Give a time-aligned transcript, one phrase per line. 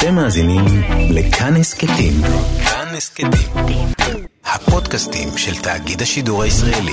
[0.00, 0.64] אתם מאזינים
[1.10, 2.12] לכאן הסכתים.
[2.64, 3.86] כאן הסכתים.
[4.44, 6.92] הפודקאסטים של תאגיד השידור הישראלי.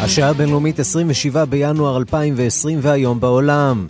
[0.00, 3.86] השעה הבינלאומית 27 בינואר 2020 והיום בעולם.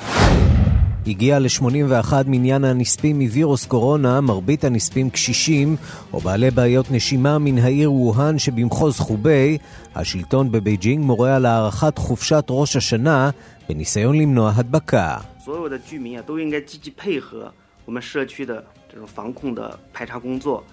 [1.08, 5.76] הגיע ל-81 מניין הנספים מווירוס קורונה, מרבית הנספים קשישים
[6.14, 9.58] או בעלי בעיות נשימה מן העיר ווהאן שבמחוז חובי.
[9.96, 13.30] השלטון בבייג'ינג מורה על הארכת חופשת ראש השנה
[13.70, 15.22] בניסיון למנוע הדבקה.
[15.46, 17.52] 所有的居民啊都应该积极配合
[17.86, 20.64] 我们社区的这种防控的排查工作，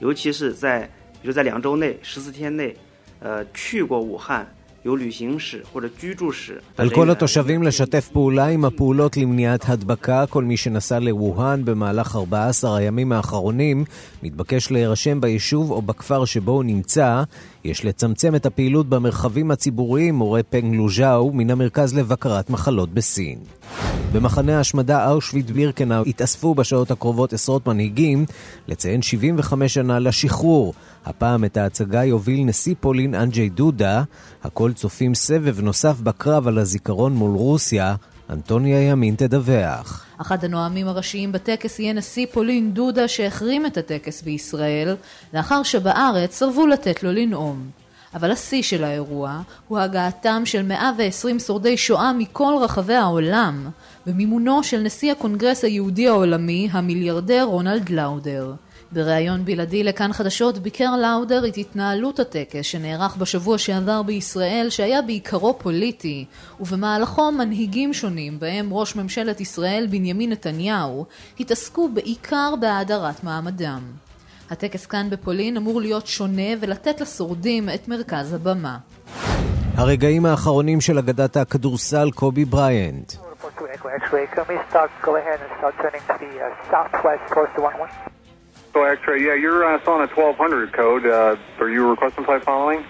[0.00, 0.82] 尤其是在
[1.22, 2.74] 比如在两周内、十四天内，
[3.20, 4.44] 呃，去过武汉
[6.77, 10.25] על כל התושבים לשתף פעולה עם הפעולות למניעת הדבקה.
[10.29, 13.85] כל מי שנסע לווהאן במהלך 14 הימים האחרונים
[14.23, 17.23] מתבקש להירשם ביישוב או בכפר שבו הוא נמצא.
[17.63, 23.39] יש לצמצם את הפעילות במרחבים הציבוריים, מורה פנג לוז'או מן המרכז לבקרת מחלות בסין.
[24.13, 28.25] במחנה ההשמדה אושוויט בירקנאו התאספו בשעות הקרובות עשרות מנהיגים
[28.67, 30.73] לציין 75 שנה לשחרור.
[31.05, 34.03] הפעם את ההצגה יוביל נשיא פולין אנג'י דודה.
[34.43, 37.95] הכל צופים סבב נוסף בקרב על הזיכרון מול רוסיה.
[38.31, 40.05] אנטוניה ימין תדווח.
[40.21, 44.95] אחד הנואמים הראשיים בטקס יהיה נשיא פולין דודה שהחרים את הטקס בישראל,
[45.33, 47.69] לאחר שבארץ סרבו לתת לו לנאום.
[48.13, 53.69] אבל השיא של האירוע הוא הגעתם של 120 שורדי שואה מכל רחבי העולם,
[54.05, 58.53] במימונו של נשיא הקונגרס היהודי העולמי, המיליארדר רונלד לאודר.
[58.93, 65.59] בריאיון בלעדי לכאן חדשות ביקר לאודר את התנהלות הטקס שנערך בשבוע שעבר בישראל שהיה בעיקרו
[65.59, 66.25] פוליטי
[66.59, 71.05] ובמהלכו מנהיגים שונים בהם ראש ממשלת ישראל בנימין נתניהו
[71.39, 73.81] התעסקו בעיקר בהאדרת מעמדם.
[74.49, 78.77] הטקס כאן בפולין אמור להיות שונה ולתת לשורדים את מרכז הבמה.
[79.75, 83.13] הרגעים האחרונים של אגדת הכדורסל קובי בריינט
[88.73, 91.05] So X-ray, yeah, you're uh, still on a 1200 code.
[91.05, 92.83] Uh, are you requesting flight following?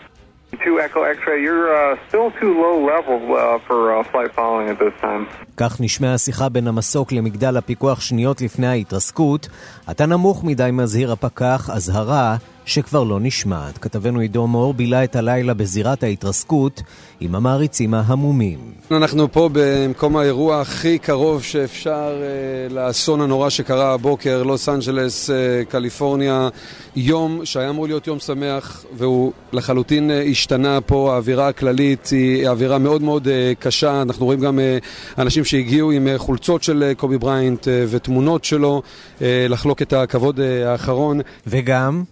[0.63, 4.77] 2 Echo X-ray, you're uh, still too low level uh, for uh, flight following at
[4.79, 5.27] this time.
[5.57, 9.47] כך נשמעה השיחה בין המסוק למגדל הפיקוח שניות לפני ההתרסקות.
[9.91, 12.35] אתה נמוך מדי, מזהיר הפקח, אזהרה
[12.65, 13.77] שכבר לא נשמעת.
[13.77, 16.81] כתבנו עידו מור בילה את הלילה בזירת ההתרסקות
[17.19, 18.59] עם המעריצים ההמומים.
[18.91, 25.35] אנחנו פה במקום האירוע הכי קרוב שאפשר אה, לאסון הנורא שקרה הבוקר, לוס אנג'לס, אה,
[25.69, 26.49] קליפורניה.
[26.95, 32.77] יום שהיה אמור להיות יום שמח והוא לחלוטין אה, השתנה פה, האווירה הכללית היא אווירה
[32.77, 34.01] מאוד מאוד אה, קשה.
[34.01, 34.77] אנחנו רואים גם אה,
[35.17, 38.81] אנשים שהגיעו עם אה, חולצות של אה, קובי בריינט אה, ותמונות שלו
[39.21, 41.21] אה, לחלוק את הכבוד אה, האחרון.
[41.47, 42.03] וגם...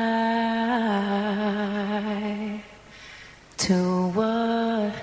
[3.59, 3.79] to
[4.17, 4.95] what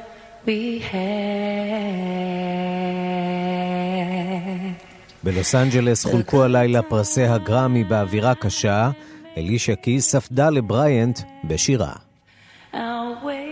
[0.47, 1.37] we had.
[5.23, 8.91] בלוס אנג'לס חולקו הלילה פרסי הגרמי באווירה קשה.
[9.37, 11.93] אלישה קיס ספדה לבריאנט בשירה.
[12.73, 12.77] I'll
[13.23, 13.46] weigh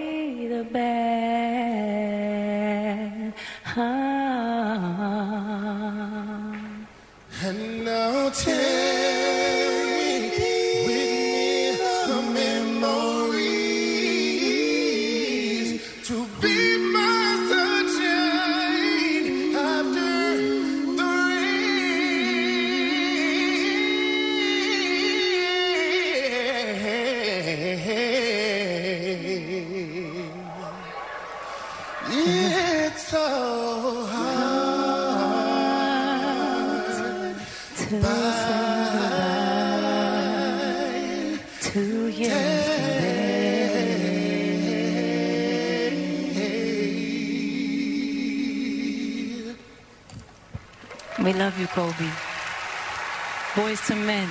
[51.45, 52.09] love you, Kobe.
[53.55, 54.29] Boys to men.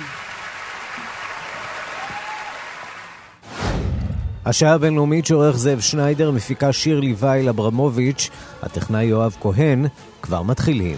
[4.45, 8.29] השעה הבינלאומית שעורך זאב שניידר, מפיקה שירלי וייל אברמוביץ',
[8.63, 9.85] הטכנאי יואב כהן,
[10.21, 10.97] כבר מתחילים.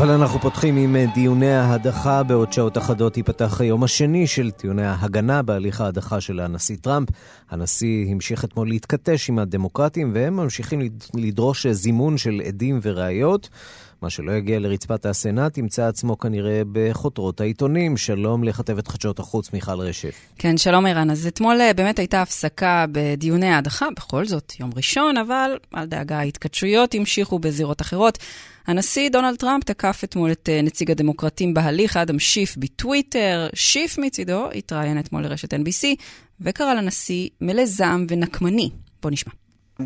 [0.00, 2.22] אבל אנחנו פותחים עם אה, דיוני ההדחה.
[2.22, 7.08] בעוד שעות אחדות ייפתח היום השני של דיוני ההגנה בהליך ההדחה של הנשיא טראמפ.
[7.50, 10.80] הנשיא המשיך אתמול להתכתש עם הדמוקרטים, והם ממשיכים
[11.14, 13.48] לדרוש זימון של עדים וראיות.
[14.02, 17.96] מה שלא יגיע לרצפת הסנאט ימצא עצמו כנראה בחותרות העיתונים.
[17.96, 20.14] שלום לכתבת חדשות החוץ מיכל רשף.
[20.38, 21.10] כן, שלום ערן.
[21.10, 26.18] אז אתמול אה, באמת הייתה הפסקה בדיוני ההדחה, בכל זאת יום ראשון, אבל אל דאגה,
[26.18, 28.18] ההתכתשויות המשיכו בזירות אחרות.
[28.66, 33.48] הנשיא דונלד טראמפ תקף אתמול את אה, נציג הדמוקרטים בהליך, אדם שיף, בטוויטר.
[33.54, 35.86] שיף מצידו התראיין אתמול לרשת NBC,
[36.40, 38.70] וקרא לנשיא מלא זעם ונקמני.
[39.02, 39.32] בוא נשמע.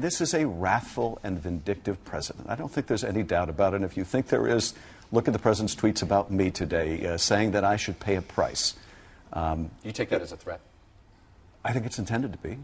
[0.00, 2.48] This is a wrathful and vindictive president.
[2.48, 3.76] I don't think there's any doubt about it.
[3.76, 4.74] And if you think there is,
[5.12, 8.22] look at the president's tweets about me today, uh, saying that I should pay a
[8.22, 8.74] price.
[9.32, 10.60] Um, you take that as a threat?
[11.64, 12.58] I think it's intended to be.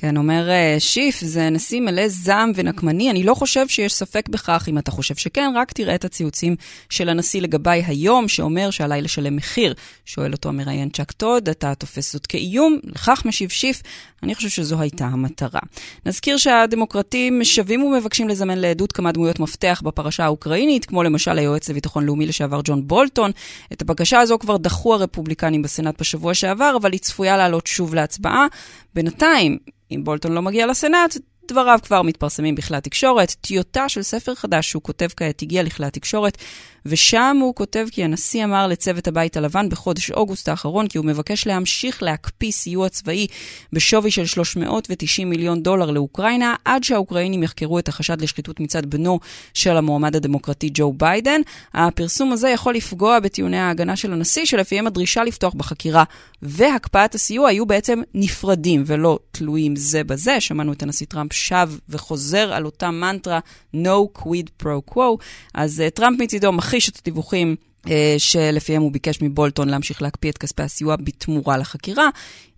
[0.00, 3.10] כן, אומר אה, שיף, זה נשיא מלא זעם ונקמני.
[3.10, 4.64] אני לא חושב שיש ספק בכך.
[4.68, 6.56] אם אתה חושב שכן, רק תראה את הציוצים
[6.90, 9.74] של הנשיא לגביי היום, שאומר שעליי לשלם מחיר.
[10.04, 12.78] שואל אותו המראיין צ'אק טוד, אתה תופס זאת כאיום?
[12.84, 13.82] לכך משיב שיף,
[14.22, 15.60] אני חושב שזו הייתה המטרה.
[16.06, 22.04] נזכיר שהדמוקרטים שבים ומבקשים לזמן לעדות כמה דמויות מפתח בפרשה האוקראינית, כמו למשל היועץ לביטחון
[22.04, 23.30] לאומי לשעבר ג'ון בולטון.
[23.72, 28.46] את הבקשה הזו כבר דחו הרפובליקנים בסנאט בשבוע שעבר, אבל היא צפויה לעלות שוב להצבעה.
[28.94, 29.58] בינתיים,
[29.90, 31.16] אם בולטון לא מגיע לסנאט,
[31.52, 33.34] דבריו כבר מתפרסמים בכלי התקשורת.
[33.40, 36.38] טיוטה של ספר חדש שהוא כותב כעת הגיע לכלי התקשורת,
[36.86, 41.46] ושם הוא כותב כי הנשיא אמר לצוות הבית הלבן בחודש אוגוסט האחרון כי הוא מבקש
[41.46, 43.26] להמשיך להקפיא סיוע צבאי
[43.72, 49.20] בשווי של 390 מיליון דולר לאוקראינה, עד שהאוקראינים יחקרו את החשד לשחיתות מצד בנו
[49.54, 51.40] של המועמד הדמוקרטי ג'ו ביידן.
[51.74, 56.04] הפרסום הזה יכול לפגוע בטיעוני ההגנה של הנשיא, שלפיהם הדרישה לפתוח בחקירה
[56.42, 60.40] והקפאת הסיוע היו בעצם נפרדים ולא תלויים זה בזה.
[60.40, 63.40] שמענו את הנשיא טראמפ שב וחוזר על אותה מנטרה
[63.74, 65.16] no quid pro quo.
[65.54, 67.69] אז uh, טראמפ מצידו מכחיש את הדיווחים אה,
[68.18, 72.08] שלפיהם הוא ביקש מבולטון להמשיך להקפיא את כספי הסיוע בתמורה לחקירה.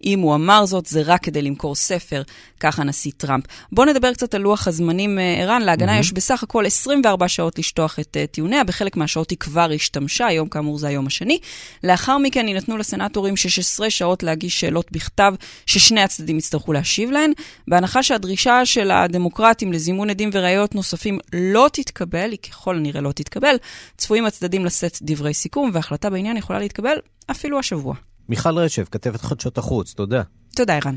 [0.04, 2.22] אם הוא אמר זאת, זה רק כדי למכור ספר,
[2.60, 3.44] כך הנשיא טראמפ.
[3.72, 5.62] בואו נדבר קצת על לוח הזמנים, אה, ערן.
[5.62, 6.00] להגנה mm-hmm.
[6.00, 10.48] יש בסך הכל 24 שעות לשטוח את uh, טיעוניה, בחלק מהשעות היא כבר השתמשה, היום
[10.48, 11.38] כאמור זה היום השני.
[11.84, 15.34] לאחר מכן יינתנו לסנטורים 16 שעות להגיש שאלות בכתב
[15.66, 17.32] ששני הצדדים יצטרכו להשיב להן.
[17.68, 23.56] בהנחה שהדרישה של הדמוקרטים לזימון עדים וראיות נוספים לא תתקבל, היא ככל הנראה לא תתקבל,
[23.96, 26.96] צפויים הצדדים לשאת דברי סיכום, והחלטה בעניין יכולה להתקבל
[27.30, 27.94] אפילו השבוע.
[28.28, 30.22] מיכל רשף, כתבת חדשות החוץ, תודה.
[30.56, 30.96] תודה, ערן.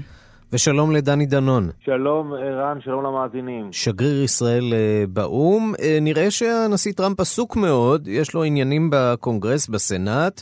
[0.53, 1.69] ושלום לדני דנון.
[1.85, 3.69] שלום, ערן, שלום למאזינים.
[3.71, 5.73] שגריר ישראל אה, באו"ם.
[5.79, 10.41] אה, נראה שהנשיא טראמפ עסוק מאוד, יש לו עניינים בקונגרס, בסנאט,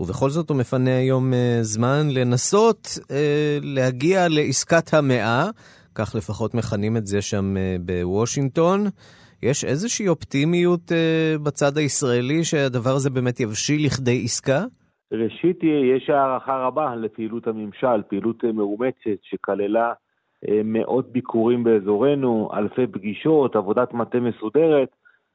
[0.00, 2.98] ובכל זאת הוא מפנה היום אה, זמן לנסות
[3.62, 5.48] להגיע לעסקת המאה,
[5.94, 8.86] כך לפחות מכנים את זה שם בוושינגטון.
[9.50, 10.92] יש איזושהי אופטימיות
[11.44, 14.60] בצד הישראלי שהדבר הזה באמת יבשיל לכדי עסקה?
[15.12, 15.58] ראשית,
[15.96, 19.92] יש הערכה רבה לפעילות הממשל, פעילות מאומצת שכללה
[20.48, 24.88] אה, מאות ביקורים באזורנו, אלפי פגישות, עבודת מטה מסודרת,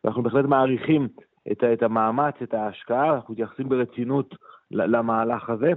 [0.03, 1.07] ואנחנו בהחלט מעריכים
[1.51, 4.35] את, את המאמץ, את ההשקעה, אנחנו מתייחסים ברצינות
[4.71, 5.71] למהלך הזה,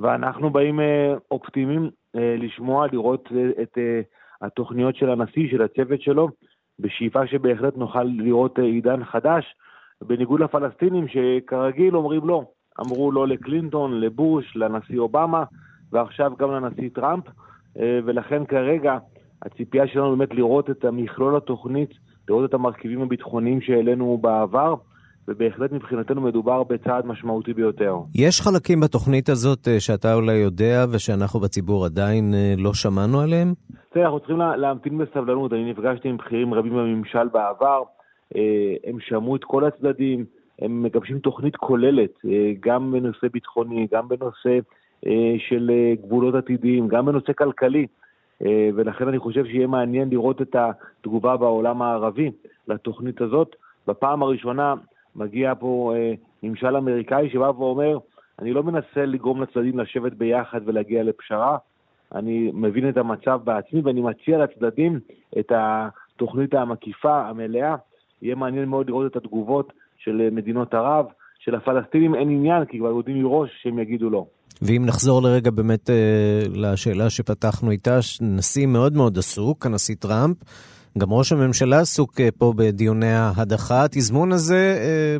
[0.00, 3.28] ואנחנו באים אה, אופטימיים אה, לשמוע, לראות
[3.62, 3.78] את
[4.42, 6.28] התוכניות של הנשיא, של הצוות שלו,
[6.78, 9.54] בשאיפה שבהחלט נוכל לראות עידן חדש,
[10.02, 12.44] בניגוד לפלסטינים שכרגיל אומרים לא.
[12.80, 15.44] אמרו לא לקלינטון, לבוש, לנשיא אובמה,
[15.92, 17.24] ועכשיו גם לנשיא טראמפ,
[17.78, 18.98] אה, ולכן כרגע
[19.42, 21.90] הציפייה שלנו באמת לראות את המכלול התוכנית,
[22.28, 24.74] לראות את המרכיבים הביטחוניים שהעלינו בעבר,
[25.28, 27.96] ובהחלט מבחינתנו מדובר בצעד משמעותי ביותר.
[28.14, 33.54] יש חלקים בתוכנית הזאת אה, שאתה אולי יודע ושאנחנו בציבור עדיין אה, לא שמענו עליהם?
[33.92, 35.52] תראה, אנחנו צריכים להמתין בסבלנות.
[35.52, 37.82] אני נפגשתי עם בכירים רבים בממשל בעבר,
[38.86, 40.24] הם שמעו את כל הצדדים,
[40.58, 44.58] הם מגבשים תוכנית כוללת, אה, גם בנושא ביטחוני, גם בנושא
[45.06, 47.86] אה, של אה, גבולות עתידיים, גם בנושא כלכלי.
[48.74, 52.30] ולכן אני חושב שיהיה מעניין לראות את התגובה בעולם הערבי
[52.68, 53.56] לתוכנית הזאת.
[53.86, 54.74] בפעם הראשונה
[55.16, 55.92] מגיע פה
[56.42, 57.98] ממשל אמריקאי שבא ואומר,
[58.38, 61.56] אני לא מנסה לגרום לצדדים לשבת ביחד ולהגיע לפשרה,
[62.14, 65.00] אני מבין את המצב בעצמי ואני מציע לצדדים
[65.38, 67.74] את התוכנית המקיפה, המלאה.
[68.22, 71.06] יהיה מעניין מאוד לראות את התגובות של אה, מדינות ערב,
[71.38, 74.26] שלפלסטינים אין עניין, כי כבר יודעים מראש שהם יגידו לא.
[74.62, 80.36] ואם נחזור לרגע באמת אה, לשאלה שפתחנו איתה, נשיא מאוד מאוד עסוק, הנשיא טראמפ,
[80.98, 83.84] גם ראש הממשלה עסוק אה, פה בדיוני ההדחה.
[83.84, 85.16] התזמון הזה אה,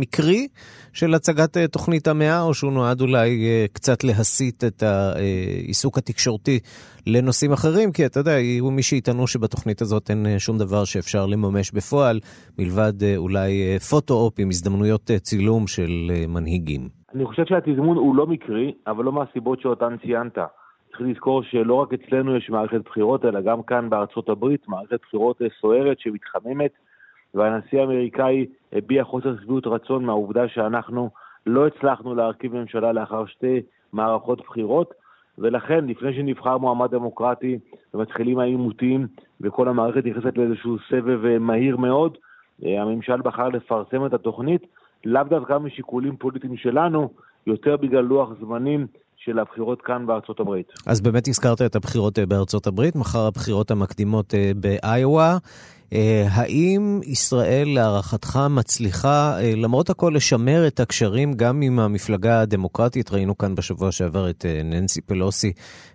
[0.00, 0.48] מקרי
[0.92, 6.58] של הצגת אה, תוכנית המאה, או שהוא נועד אולי קצת להסיט את העיסוק התקשורתי
[7.06, 7.92] לנושאים אחרים?
[7.92, 12.20] כי אתה יודע, יהיו מי שיטענו שבתוכנית הזאת אין שום דבר שאפשר לממש בפועל,
[12.58, 15.90] מלבד אולי פוטו-אופ עם הזדמנויות צילום של
[16.28, 16.88] מנהיגים.
[17.14, 20.38] אני חושב שהתזמון הוא לא מקרי, אבל לא מהסיבות שאותן ציינת.
[20.96, 25.40] צריך לזכור שלא רק אצלנו יש מערכת בחירות, אלא גם כאן בארצות הברית, מערכת בחירות
[25.60, 26.70] סוערת שמתחממת,
[27.34, 31.10] והנשיא האמריקאי הביע חוסר שביעות רצון מהעובדה שאנחנו
[31.46, 33.62] לא הצלחנו להרכיב ממשלה לאחר שתי
[33.92, 34.94] מערכות בחירות,
[35.38, 37.58] ולכן לפני שנבחר מועמד דמוקרטי
[37.94, 39.06] ומתחילים העימותים
[39.40, 42.18] וכל המערכת נכנסת לאיזשהו סבב אה, מהיר מאוד,
[42.64, 44.66] אה, הממשל בחר לפרסם את התוכנית,
[45.04, 47.08] לאו דווקא משיקולים פוליטיים שלנו,
[47.46, 48.86] יותר בגלל לוח זמנים
[49.26, 50.66] של הבחירות כאן בארצות הברית.
[50.86, 55.36] אז באמת הזכרת את הבחירות אה, בארצות הברית, מחר הבחירות המקדימות אה, באיואה.
[55.92, 63.12] אה, האם ישראל להערכתך מצליחה למרות הכל לשמר את הקשרים גם עם המפלגה הדמוקרטית?
[63.12, 65.52] ראינו כאן בשבוע שעבר את ננסי פלוסי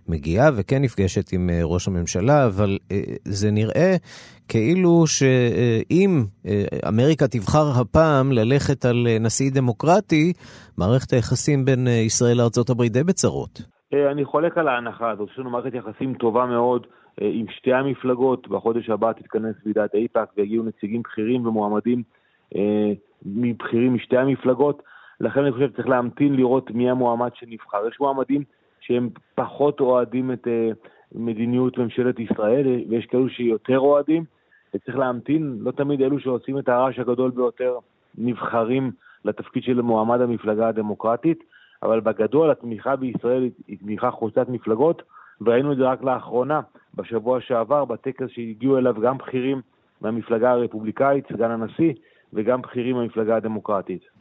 [0.07, 2.77] מגיעה וכן נפגשת עם ראש הממשלה, אבל
[3.25, 3.95] זה נראה
[4.51, 6.11] כאילו שאם
[6.47, 10.33] אה, אמריקה תבחר הפעם ללכת על אה, נשיא דמוקרטי,
[10.77, 13.61] מערכת היחסים בין אה, ישראל לארה"ב די בצרות.
[14.11, 16.87] אני חולק על ההנחה הזאת, יש לנו מערכת יחסים טובה מאוד
[17.21, 22.03] עם שתי המפלגות, בחודש הבא תתכנס ועידת איפא"ק ויגיעו נציגים בכירים ומועמדים
[23.25, 24.83] מבכירים משתי המפלגות,
[25.19, 27.87] לכן אני חושב שצריך להמתין לראות מי המועמד שנבחר.
[27.87, 28.43] יש מועמדים
[28.81, 30.47] שהם פחות אוהדים את
[31.15, 34.23] מדיניות ממשלת ישראל, ויש כאלו שיותר אוהדים,
[34.73, 37.77] וצריך להמתין, לא תמיד אלו שעושים את הרעש הגדול ביותר
[38.17, 38.91] נבחרים
[39.25, 41.43] לתפקיד של מועמד המפלגה הדמוקרטית,
[41.83, 45.01] אבל בגדול התמיכה בישראל היא תמיכה חוצת מפלגות,
[45.41, 46.61] וראינו את זה רק לאחרונה,
[46.95, 49.61] בשבוע שעבר, בטקס שהגיעו אליו גם בכירים
[50.01, 51.93] מהמפלגה הרפובליקאית, סגן הנשיא,
[52.33, 54.20] וגם בכירים מהמפלגה הדמוקרטית.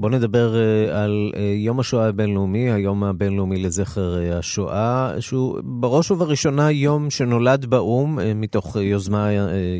[0.00, 6.10] בואו נדבר uh, על uh, יום השואה הבינלאומי, היום הבינלאומי לזכר uh, השואה, שהוא בראש
[6.10, 9.28] ובראשונה יום שנולד באו"ם מתוך יוזמה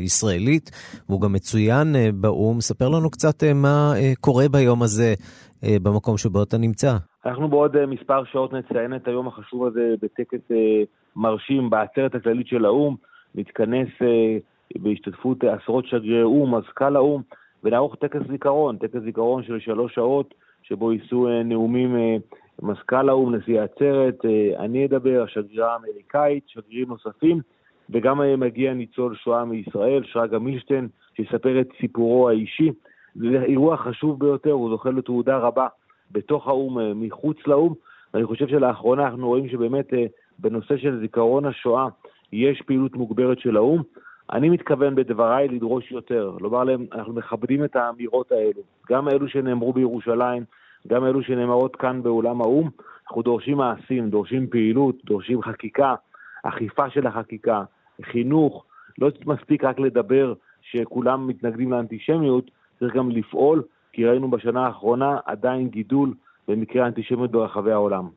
[0.03, 0.71] ישראלית,
[1.09, 2.61] והוא גם מצוין באו"ם.
[2.61, 5.13] ספר לנו קצת מה קורה ביום הזה
[5.63, 6.97] במקום שבו אתה נמצא.
[7.25, 10.39] אנחנו בעוד מספר שעות נציין את היום החשוב הזה בטקס
[11.15, 12.95] מרשים בעצרת הכללית של האו"ם,
[13.35, 17.21] נתכנס uh, בהשתתפות עשרות שגרירי או"ם, מזכ"ל האו"ם,
[17.63, 22.15] ונערוך טקס זיכרון, טקס זיכרון של שלוש שעות, שבו יישאו אה, נאומים אה,
[22.61, 27.39] מזכ"ל האו"ם, נשיא העצרת, אה, אני אדבר, השגרירה האמריקאית, שגרירים נוספים,
[27.89, 32.71] וגם מגיע ניצול שואה מישראל, שרגא מילשטיין, שיספר את סיפורו האישי.
[33.15, 35.67] זה אירוע חשוב ביותר, הוא זוכה לתעודה רבה
[36.11, 37.73] בתוך האו"ם, מחוץ לאו"ם,
[38.13, 39.93] ואני חושב שלאחרונה אנחנו רואים שבאמת
[40.39, 41.87] בנושא של זיכרון השואה
[42.33, 43.81] יש פעילות מוגברת של האו"ם.
[44.33, 49.73] אני מתכוון בדבריי לדרוש יותר, לומר להם, אנחנו מכבדים את האמירות האלו, גם אלו שנאמרו
[49.73, 50.43] בירושלים,
[50.87, 52.69] גם אלו שנאמרות כאן באולם האו"ם,
[53.07, 55.95] אנחנו דורשים מעשים, דורשים פעילות, דורשים חקיקה,
[56.43, 57.63] אכיפה של החקיקה,
[58.01, 58.65] חינוך,
[58.97, 65.69] לא מספיק רק לדבר שכולם מתנגדים לאנטישמיות, צריך גם לפעול, כי ראינו בשנה האחרונה עדיין
[65.69, 66.13] גידול
[66.47, 68.07] במקרי האנטישמיות ברחבי העולם.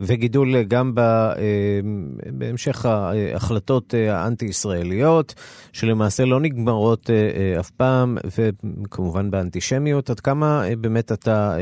[0.00, 1.00] וגידול גם ב,
[2.32, 5.34] בהמשך ההחלטות האנטי-ישראליות,
[5.72, 7.10] שלמעשה לא נגמרות
[7.60, 10.10] אף פעם, וכמובן באנטישמיות.
[10.10, 11.56] עד כמה באמת אתה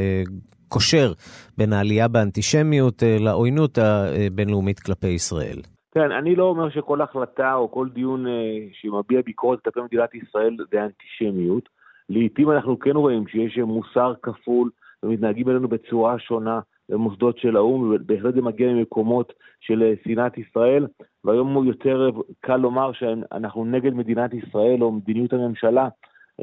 [0.68, 1.12] קושר
[1.58, 5.60] בין העלייה באנטישמיות לעוינות הבינלאומית כלפי ישראל?
[5.94, 8.24] כן, אני לא אומר שכל החלטה או כל דיון
[8.72, 11.68] שמביע ביקורת כלפי מדינת ישראל זה אנטישמיות.
[12.08, 14.70] לעתים אנחנו כן רואים שיש מוסר כפול
[15.02, 16.60] ומתנהגים אלינו בצורה שונה.
[16.88, 20.86] במוסדות של האו"ם, ובהחלט זה מגיע ממקומות של שנאת ישראל,
[21.24, 25.88] והיום הוא יותר קל לומר שאנחנו נגד מדינת ישראל או מדיניות הממשלה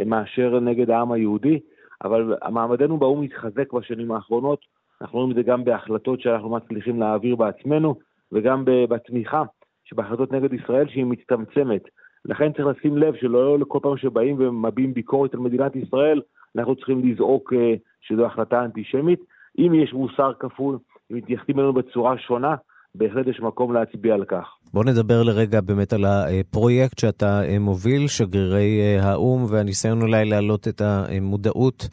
[0.06, 1.60] מאשר נגד העם היהודי,
[2.04, 4.60] אבל מעמדנו באו"ם התחזק בשנים האחרונות,
[5.02, 7.96] אנחנו רואים את זה גם בהחלטות שאנחנו מצליחים להעביר בעצמנו,
[8.32, 9.44] וגם בתמיכה
[9.84, 11.82] שבהחלטות נגד ישראל שהיא מצטמצמת.
[12.26, 16.22] לכן צריך לשים לב שלא כל פעם שבאים ומביעים ביקורת על מדינת ישראל,
[16.56, 17.54] אנחנו צריכים לזעוק
[18.02, 19.20] שזו החלטה אנטישמית.
[19.60, 20.78] אם יש מוסר כפול,
[21.12, 22.56] אם מתייחסים אלינו בצורה שונה,
[22.96, 24.48] בהחלט יש מקום להצביע על כך.
[24.74, 31.90] בוא נדבר לרגע באמת על הפרויקט שאתה מוביל, שגרירי האו"ם, והניסיון אולי להעלות את המודעות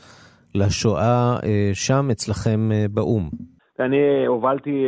[0.54, 1.36] לשואה
[1.72, 3.28] שם אצלכם באו"ם.
[3.80, 4.84] אני הובלתי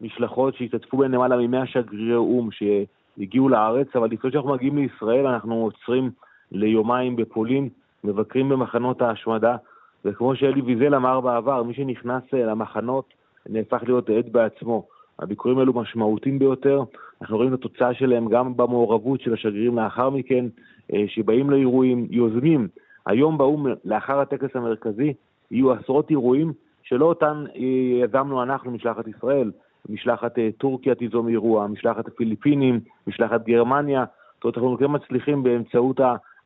[0.00, 5.54] משלחות שהשתתפו בהן למעלה מ-100 שגרירי או"ם שהגיעו לארץ, אבל לפני שאנחנו מגיעים לישראל אנחנו
[5.54, 6.10] עוצרים
[6.52, 7.68] ליומיים בפולין,
[8.04, 9.56] מבקרים במחנות ההשמדה.
[10.04, 13.14] וכמו שאלי ויזל אמר בעבר, מי שנכנס למחנות
[13.48, 14.86] נהפך להיות עד בעצמו.
[15.18, 16.82] הביקורים האלו משמעותיים ביותר,
[17.22, 20.44] אנחנו רואים את התוצאה שלהם גם במעורבות של השגרירים לאחר מכן,
[20.92, 22.68] אה, שבאים לאירועים, יוזמים.
[23.06, 25.12] היום באו"ם, לאחר הטקס המרכזי,
[25.50, 29.50] יהיו עשרות אירועים שלא אותן אה, יזמנו אנחנו, משלחת ישראל.
[29.88, 34.04] משלחת אה, טורקיה תיזום אירוע, משלחת הפיליפינים, משלחת גרמניה.
[34.34, 36.00] זאת אומרת, אנחנו כן מצליחים באמצעות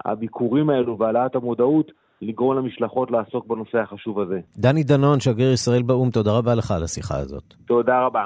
[0.04, 1.92] הביקורים האלו והעלאת המודעות
[2.22, 4.40] לגרום למשלחות לעסוק בנושא החשוב הזה.
[4.56, 7.54] דני דנון, שגריר ישראל באו"ם, תודה רבה לך על השיחה הזאת.
[7.66, 8.24] תודה רבה.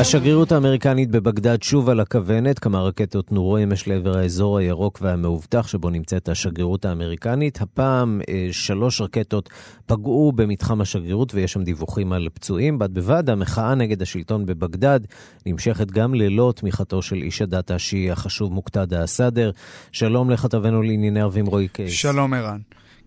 [0.00, 5.90] השגרירות האמריקנית בבגדד שוב על הכוונת, כמה רקטות נורו אמש לעבר האזור הירוק והמאובטח שבו
[5.90, 7.60] נמצאת השגרירות האמריקנית.
[7.60, 9.50] הפעם אה, שלוש רקטות
[9.86, 12.78] פגעו במתחם השגרירות ויש שם דיווחים על פצועים.
[12.78, 15.00] בד בבד, המחאה נגד השלטון בבגדד
[15.46, 19.50] נמשכת גם ללא תמיכתו של איש הדת השיעי החשוב מוקתדה א-סאדר.
[19.92, 21.92] שלום לכתבנו לענייני ערבים רועי קייס.
[21.92, 22.58] שלום ערן.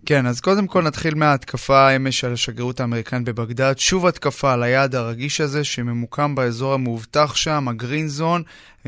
[0.06, 3.74] כן, אז קודם כל נתחיל מההתקפה אמש על השגרירות האמריקנית בבגדד.
[3.78, 8.42] שוב התקפה על היעד הרגיש הזה שממוקם באזור המאובטח שם, הגרין זון,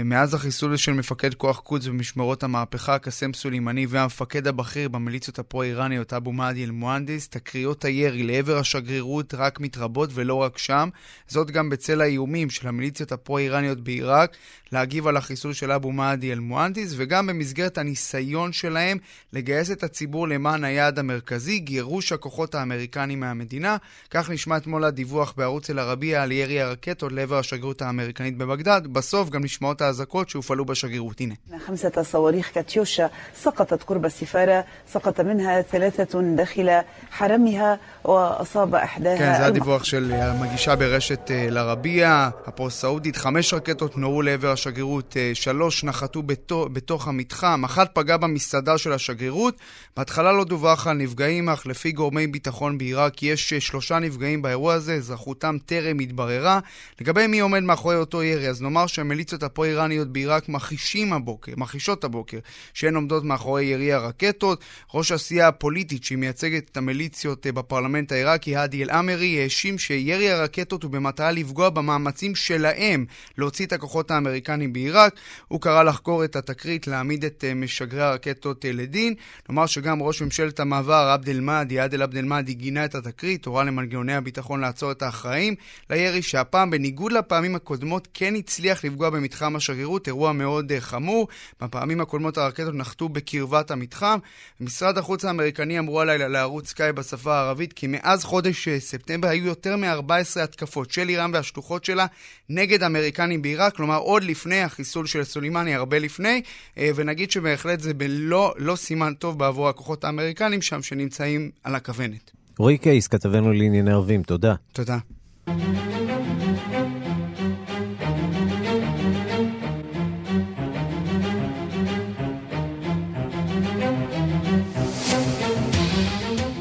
[0.05, 6.33] מאז החיסול של מפקד כוח קודס במשמרות המהפכה, קסם סולימני, והמפקד הבכיר במיליציות הפרו-איראניות, אבו
[6.33, 10.88] מאדי אל-מוהנדיס, תקריות הירי לעבר השגרירות רק מתרבות ולא רק שם.
[11.29, 14.37] זאת גם בצל האיומים של המיליציות הפרו-איראניות בעיראק
[14.73, 18.99] להגיב על החיסול של אבו מאדי אל-מוהנדיס, וגם במסגרת הניסיון שלהם
[19.33, 23.76] לגייס את הציבור למען היעד המרכזי, גירוש הכוחות האמריקניים מהמדינה.
[24.11, 28.81] כך נשמע אתמול הדיווח בערוץ אל-ערבייה על ירי הרקטות לעבר השגרירות האמריקנית בבגדד.
[28.93, 31.22] בסוף גם נשמעות האזעקות שהופעלו בשגרירות.
[31.22, 31.36] הנה.
[31.68, 33.10] خمسة صواريخ كاتيوشا
[33.44, 40.75] سقطت قرب السفارة سقط منها ثلاثة داخل حرمها وأصاب إحداها כן, זה הדיווח של המגישה
[40.75, 43.16] ברשת אל-ערבייה, הפרו-סעודית.
[43.16, 49.56] חמש רקטות נורו לעבר השגרירות, שלוש נחתו בתוך, בתוך המתחם, אחת פגעה במסעדה של השגרירות.
[49.98, 54.94] בהתחלה לא דווח על נפגעים, אך לפי גורמי ביטחון בעיראק יש שלושה נפגעים באירוע הזה,
[54.94, 56.60] אזרחותם טרם התבררה.
[57.01, 62.40] לגבי מי עומד מאחורי אותו ירי, אז נאמר שהמיליציות הפרו-איראניות בעיראק מכחישים הבוקר, מכחישות הבוקר,
[62.74, 64.63] שהן עומדות מאחורי ירי הרקטות.
[64.94, 70.91] ראש הסיעה הפוליטית שהיא מייצגת את המיליציות בפרלמנט העיראקי, האדי אל-עמרי, האשים שירי הרקטות הוא
[70.91, 73.05] במטרה לפגוע במאמצים שלהם
[73.38, 75.15] להוציא את הכוחות האמריקנים בעיראק.
[75.49, 79.15] הוא קרא לחקור את התקרית, להעמיד את משגרי הרקטות לדין.
[79.49, 84.15] נאמר שגם ראש ממשלת המעבר, עבד אל-מאדי, עדל עבד אל-מאדי, גינה את התקרית, הורה למנגנוני
[84.15, 85.54] הביטחון לעצור את האחראים
[85.91, 91.28] לירי, שהפעם, בניגוד לפעמים הקודמות, כן הצליח לפגוע במתחם השגרירות, אירוע מאוד uh, חמור.
[91.61, 94.19] בפעמים הקודמות הרקטות נחתו בקרבת המתחם.
[94.61, 99.47] משרד החוץ האמריקני אמרו הלילה לערוץ סקאי בשפה הערבית כי מאז חודש uh, ספטמבר היו
[99.47, 102.07] יותר מ-14 התקפות של איראן והשלוחות שלה
[102.49, 106.43] נגד אמריקנים בעיראק, כלומר עוד לפני החיסול של סולימני, הרבה לפני,
[106.75, 112.31] uh, ונגיד שבהחלט זה בלא לא סימן טוב בעבור הכוחות האמריקנים שם שנמצאים על הכוונת.
[112.59, 114.55] רועי קייס, כתבנו לענייני ערבים, תודה.
[114.73, 114.99] תודה.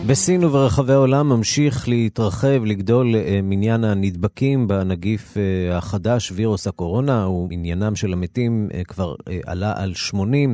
[0.09, 5.37] בסין וברחבי העולם ממשיך להתרחב, לגדול מניין הנדבקים בנגיף
[5.71, 9.15] החדש, וירוס הקורונה, ומניינם של המתים כבר
[9.45, 10.53] עלה על 80,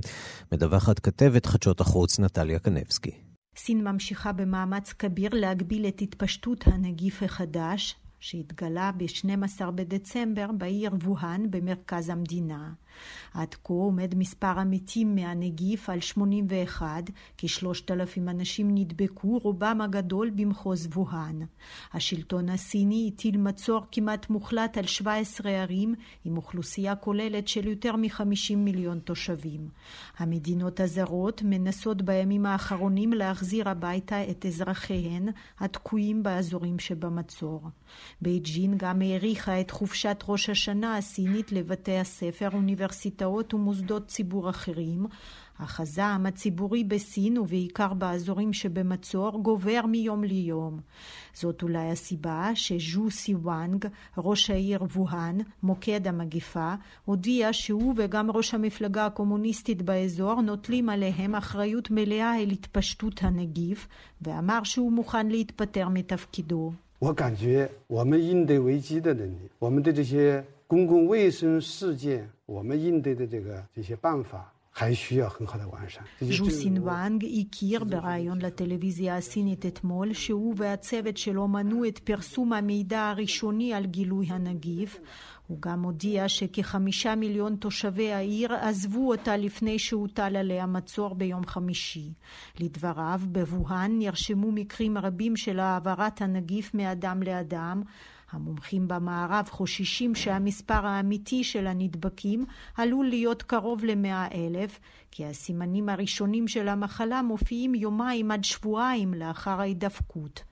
[0.52, 3.12] מדווחת כתבת חדשות החוץ נטליה קנבסקי.
[3.58, 12.10] סין ממשיכה במאמץ כביר להגביל את התפשטות הנגיף החדש, שהתגלה ב-12 בדצמבר בעיר ווהאן במרכז
[12.10, 12.70] המדינה.
[13.34, 17.04] עד כה עומד מספר המתים מהנגיף על 81,
[17.38, 21.40] כשלושת אלפים אנשים נדבקו, רובם הגדול במחוז ווהאן.
[21.94, 28.56] השלטון הסיני הטיל מצור כמעט מוחלט על 17 ערים, עם אוכלוסייה כוללת של יותר מ-50
[28.56, 29.70] מיליון תושבים.
[30.18, 37.62] המדינות הזרות מנסות בימים האחרונים להחזיר הביתה את אזרחיהן התקועים באזורים שבמצור.
[38.22, 42.50] בייג'ין גם האריכה את חופשת ראש השנה הסינית לבתי הספר,
[42.81, 45.07] אוניברסיטאות ומוסדות ציבור אחרים.
[45.59, 50.81] אך הזעם הציבורי בסין ובעיקר באזורים שבמצור גובר מיום ליום.
[51.35, 53.87] זאת אולי הסיבה שז'ו סיוואנג,
[54.19, 61.91] ראש העיר ווהאן, מוקד המגיפה, הודיע שהוא וגם ראש המפלגה הקומוניסטית באזור נוטלים עליהם אחריות
[61.91, 63.89] מלאה אל התפשטות הנגיף,
[64.23, 66.73] ואמר שהוא מוכן להתפטר מתפקידו.
[66.99, 76.05] 我感觉我们应对危机的能力，我们的这些 公共卫生事件，我们应对的这个这些办法 还需要很好的完善。
[76.21, 83.75] ז'ו סינוואנג הכיר בריאיון לטלוויזיה הסינית אתמול שהוא והצוות שלו מנעו את פרסום המידע הראשוני
[83.75, 85.01] על גילוי הנגיף.
[85.47, 92.13] הוא גם הודיע שכחמישה מיליון תושבי העיר עזבו אותה לפני שהוטל עליה מצור ביום חמישי.
[92.61, 97.83] לדבריו, בווהאן נרשמו מקרים רבים של העברת הנגיף מאדם לאדם.
[98.31, 102.45] המומחים במערב חוששים שהמספר האמיתי של הנדבקים
[102.77, 109.61] עלול להיות קרוב למאה אלף, כי הסימנים הראשונים של המחלה מופיעים יומיים עד שבועיים לאחר
[109.61, 110.43] ההידפקות.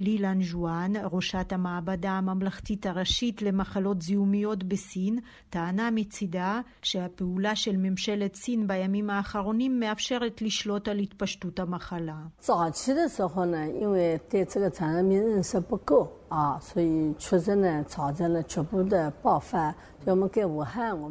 [0.00, 5.18] לילן ז'ואן, ראשת המעבדה הממלכתית הראשית למחלות זיהומיות בסין,
[5.50, 12.16] טענה מצידה שהפעולה של ממשלת סין בימים האחרונים מאפשרת לשלוט על התפשטות המחלה.
[12.40, 16.12] 早期的时候呢，因为对这个传染病认识不够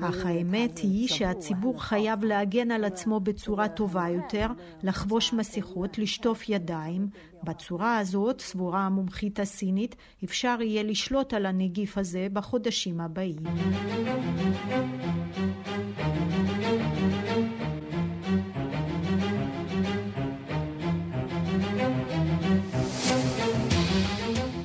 [0.03, 4.47] אך האמת היא שהציבור חייב להגן על עצמו בצורה טובה יותר,
[4.83, 7.09] לחבוש מסכות, לשטוף ידיים.
[7.45, 13.39] בצורה הזאת, סבורה המומחית הסינית, אפשר יהיה לשלוט על הנגיף הזה בחודשים הבאים.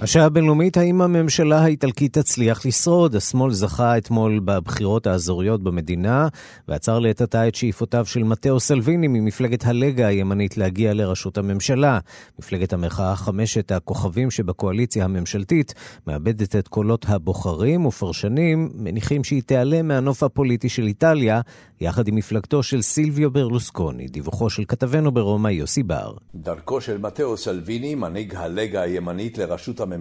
[0.08, 3.16] השעה הבינלאומית, האם הממשלה האיטלקית תצליח לשרוד?
[3.16, 6.28] השמאל זכה אתמול בבחירות האזוריות במדינה,
[6.68, 12.00] ועצר לעת עתה את שאיפותיו של מתאו סלוויני ממפלגת הלגה הימנית להגיע לראשות הממשלה.
[12.40, 15.74] מפלגת המחאה חמשת הכוכבים שבקואליציה הממשלתית
[16.08, 21.42] מאבדת את קולות הבוחרים, ופרשנים מניחים שהיא תיעלם מהנוף הפוליטי של איטליה,
[21.82, 24.08] יחד עם מפלגתו של סילביו ברלוסקוני.
[24.08, 26.14] דיווחו של כתבנו ברומא יוסי בר.
[26.36, 29.97] דרכו של מתאו סלוויני, מנהיג הלגה הימנית לראשות הממשלה,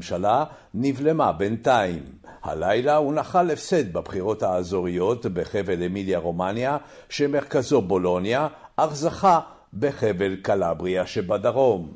[0.74, 2.02] נבלמה בינתיים.
[2.42, 6.76] הלילה הוא נחל הפסד בבחירות האזוריות בחבל אמיליה רומניה,
[7.08, 9.40] שמרכזו בולוניה, אך זכה
[9.74, 11.92] בחבל קלבריה שבדרום.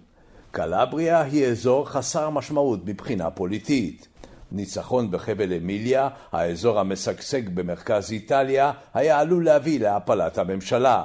[0.50, 4.08] קלבריה היא אזור חסר משמעות מבחינה פוליטית.
[4.52, 11.04] ניצחון בחבל אמיליה, האזור המשגשג במרכז איטליה, היה עלול להביא להפלת הממשלה.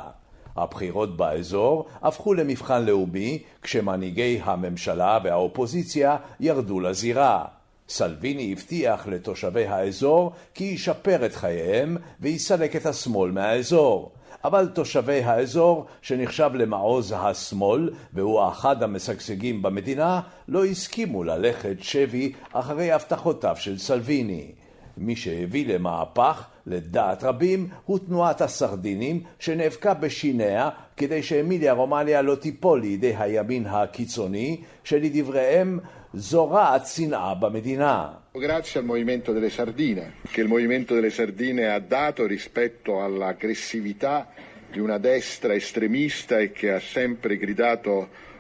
[0.56, 7.46] הבחירות באזור הפכו למבחן לאומי כשמנהיגי הממשלה והאופוזיציה ירדו לזירה.
[7.90, 14.12] סלוויני הבטיח לתושבי האזור כי ישפר את חייהם ויסלק את השמאל מהאזור.
[14.46, 22.92] אבל תושבי האזור, שנחשב למעוז השמאל והוא אחד המשגשגים במדינה, לא הסכימו ללכת שבי אחרי
[22.92, 24.52] הבטחותיו של סלוויני.
[24.98, 32.81] מי שהביא למהפך, לדעת רבים, הוא תנועת הסרדינים שנאבקה בשיניה כדי שאמיליה רומניה לא תיפול
[32.81, 35.79] לידי הימין הקיצוני, שלדבריהם
[36.15, 38.09] זורעת שנאה במדינה.
[38.33, 44.29] Grazie al movimento delle sardine, che il movimento delle sardine ha dato rispetto all'aggressività
[44.71, 48.34] di una destra estremista e che ha sempre gridato con la cultura...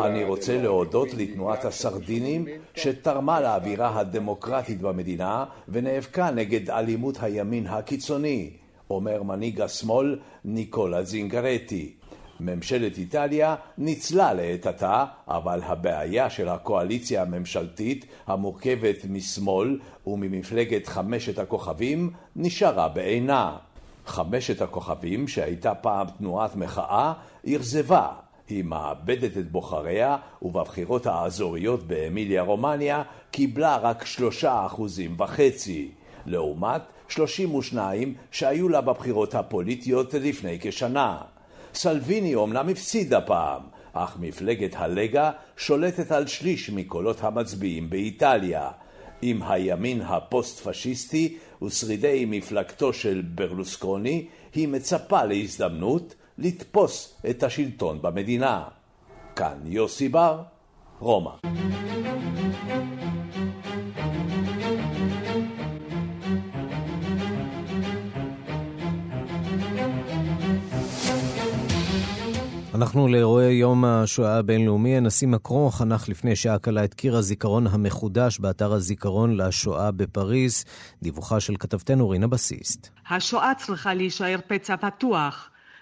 [0.00, 8.50] אני רוצה להודות לתנועת הסרדינים שתרמה לאווירה הדמוקרטית במדינה ונאבקה נגד אלימות הימין הקיצוני,
[8.90, 11.92] אומר מנהיג השמאל ניקולה זינגרטי.
[12.40, 22.10] ממשלת איטליה ניצלה לעת עתה, אבל הבעיה של הקואליציה הממשלתית המורכבת משמאל וממפלגת חמשת הכוכבים
[22.36, 23.56] נשארה בעינה.
[24.06, 27.12] חמשת הכוכבים, שהייתה פעם תנועת מחאה,
[27.48, 28.08] אכזבה.
[28.48, 35.90] היא מאבדת את בוחריה, ובבחירות האזוריות באמיליה רומניה קיבלה רק שלושה אחוזים וחצי,
[36.26, 41.18] לעומת 32 שהיו לה בבחירות הפוליטיות לפני כשנה.
[41.74, 48.70] סלוויני אומנם הפסיד הפעם, אך מפלגת הלגה שולטת על שליש מקולות המצביעים באיטליה.
[49.22, 58.64] עם הימין הפוסט-פשיסטי ושרידי מפלגתו של ברלוסקוני, היא מצפה להזדמנות לתפוס את השלטון במדינה.
[59.36, 60.42] כאן יוסי בר,
[60.98, 61.30] רומא.
[72.74, 74.96] אנחנו לאירועי יום השואה הבינלאומי.
[74.96, 80.64] הנשיא מקרון חנך לפני שעה קלה את קיר הזיכרון המחודש באתר הזיכרון לשואה בפריז.
[81.02, 82.88] דיווחה של כתבתנו רינה בסיסט.
[83.08, 85.50] השואה צריכה להישאר פצע פתוח.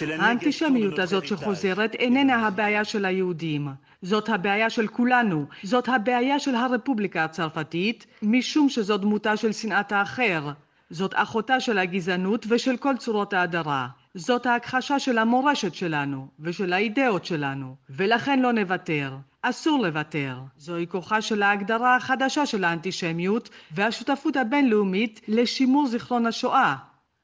[0.00, 3.68] האנטישמיות הזאת שחוזרת איננה הבעיה של היהודים.
[4.02, 5.46] זאת הבעיה של כולנו.
[5.62, 10.50] זאת הבעיה של הרפובליקה הצרפתית, משום שזו דמותה של שנאת האחר.
[10.90, 13.88] זאת אחותה של הגזענות ושל כל צורות ההדרה.
[14.14, 19.16] זאת ההכחשה של המורשת שלנו ושל האידאות שלנו, ולכן לא נוותר.
[19.42, 20.40] אסור לוותר.
[20.56, 26.76] זוהי כוחה של ההגדרה החדשה של האנטישמיות והשותפות הבינלאומית לשימור זיכרון השואה.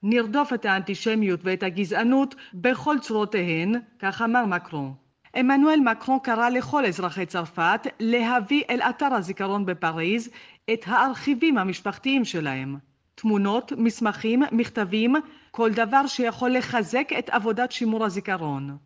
[0.03, 4.95] נרדוף את האנטישמיות ואת הגזענות בכל צורותיהן, כך אמר מקרון.
[5.37, 10.31] עמנואל מקרון קרא לכל אזרחי צרפת להביא אל אתר הזיכרון בפריז
[10.73, 12.77] את הארכיבים המשפחתיים שלהם.
[13.15, 15.15] תמונות, מסמכים, מכתבים,
[15.51, 18.77] כל דבר שיכול לחזק את עבודת שימור הזיכרון.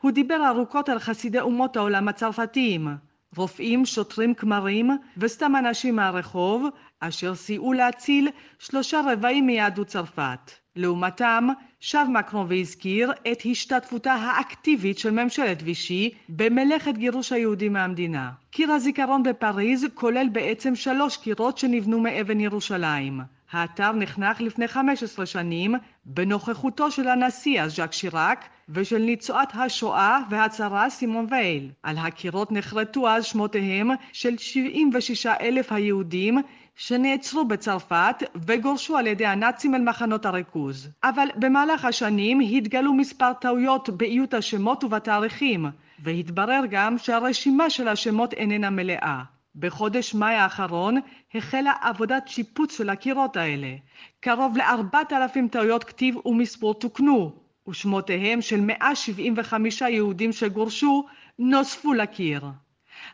[0.00, 2.88] הוא דיבר ארוכות על חסידי אומות העולם הצרפתיים,
[3.36, 6.66] רופאים, שוטרים, כמרים וסתם אנשים מהרחוב,
[7.00, 10.50] אשר סייעו להציל שלושה רבעים מיהדות צרפת.
[10.76, 11.48] לעומתם,
[11.80, 18.30] שב מקרון והזכיר את השתתפותה האקטיבית של ממשלת וישי במלאכת גירוש היהודים מהמדינה.
[18.50, 23.20] קיר הזיכרון בפריז כולל בעצם שלוש קירות שנבנו מאבן ירושלים.
[23.52, 30.90] האתר נחנך לפני 15 שנים בנוכחותו של הנשיא אז ז'אק שיראק ושל ניצועת השואה והצהרה
[30.90, 31.70] סימון וייל.
[31.82, 36.38] על הקירות נחרטו אז שמותיהם של 76 אלף היהודים
[36.76, 40.88] שנעצרו בצרפת וגורשו על ידי הנאצים אל מחנות הריכוז.
[41.04, 45.66] אבל במהלך השנים התגלו מספר טעויות באיות השמות ובתאריכים,
[46.02, 49.22] והתברר גם שהרשימה של השמות איננה מלאה.
[49.56, 51.00] בחודש מאי האחרון
[51.34, 53.74] החלה עבודת שיפוץ של הקירות האלה.
[54.20, 61.06] קרוב לארבעת אלפים טעויות כתיב ומספור תוקנו, ושמותיהם של 175 יהודים שגורשו
[61.38, 62.42] נוספו לקיר.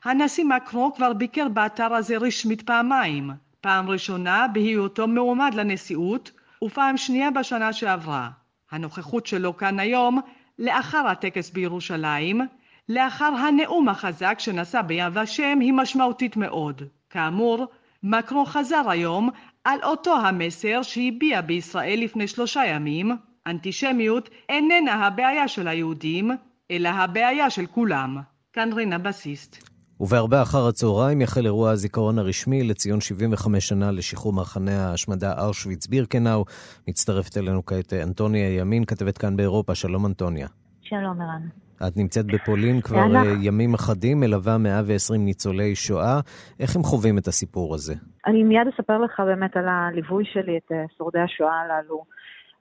[0.05, 3.31] הנשיא מקרו כבר ביקר באתר הזה רשמית פעמיים,
[3.61, 6.31] פעם ראשונה בהיותו מועמד לנשיאות,
[6.65, 8.31] ופעם שנייה בשנה שעברה.
[8.71, 10.21] הנוכחות שלו כאן היום,
[10.59, 12.41] לאחר הטקס בירושלים,
[12.89, 16.83] לאחר הנאום החזק שנשא ביד ושם היא משמעותית מאוד.
[17.11, 17.67] כאמור,
[18.03, 19.31] מקרו חזר היום
[19.65, 23.17] על אותו המסר שהביע בישראל לפני שלושה ימים,
[23.49, 26.31] אנטישמיות איננה הבעיה של היהודים,
[26.71, 28.17] אלא הבעיה של כולם.
[28.53, 29.69] כאן רינה בסיסט.
[30.01, 36.45] ובהרבה אחר הצהריים יחל אירוע הזיכרון הרשמי לציון 75 שנה לשחרור מחנה ההשמדה אושוויץ-בירקנאו.
[36.89, 39.75] מצטרפת אלינו כעת אנטוניה ימין, כתבת כאן באירופה.
[39.75, 40.49] שלום אנטוניה.
[40.83, 41.49] שלום ערן.
[41.87, 43.19] את נמצאת בפולין כבר אנחנו...
[43.19, 46.21] אה, ימים אחדים, מלווה 120 ניצולי שואה.
[46.61, 47.95] איך הם חווים את הסיפור הזה?
[48.27, 52.05] אני מיד אספר לך באמת על הליווי שלי את אה, שורדי השואה הללו,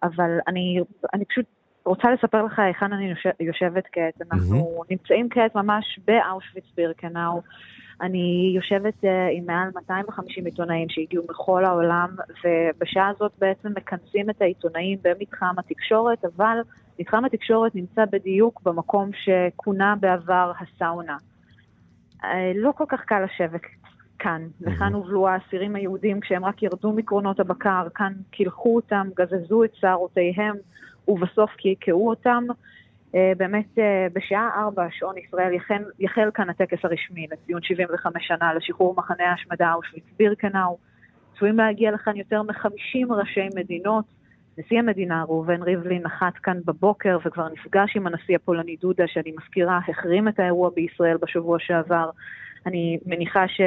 [0.04, 0.80] אבל אני,
[1.14, 1.46] אני פשוט
[1.86, 4.22] רוצה לספר לך היכן אני יושבת כעת.
[4.32, 4.88] אנחנו mm-hmm.
[4.90, 7.42] נמצאים כעת ממש באושוויץ בירקנאו.
[8.02, 12.10] אני יושבת uh, עם מעל 250 עיתונאים שהגיעו מכל העולם,
[12.44, 16.58] ובשעה הזאת בעצם מכנסים את העיתונאים במתחם התקשורת, אבל
[17.00, 21.18] מתחם התקשורת נמצא בדיוק במקום שכונה בעבר הסאונה.
[22.22, 23.62] Uh, לא כל כך קל לשבת
[24.20, 24.70] כאן, mm-hmm.
[24.70, 30.56] וכאן הובלו האסירים היהודים כשהם רק ירדו מקרונות הבקר, כאן קילחו אותם, גזזו את שערותיהם.
[31.08, 32.44] ובסוף קעקעו אותם.
[33.16, 38.54] אה, באמת אה, בשעה ארבע, שעון ישראל, יחל, יחל כאן הטקס הרשמי לציון 75 שנה
[38.54, 40.78] לשחרור מחנה ההשמדה אושוויץ בירקנאו.
[41.36, 44.06] צפויים להגיע לכאן יותר מ-50 ראשי מדינות.
[44.58, 49.80] נשיא המדינה ראובן ריבלין נחת כאן בבוקר וכבר נפגש עם הנשיא הפולני דודה, שאני מזכירה,
[49.88, 52.10] החרים את האירוע בישראל בשבוע שעבר.
[52.68, 53.62] אני מניחה ש...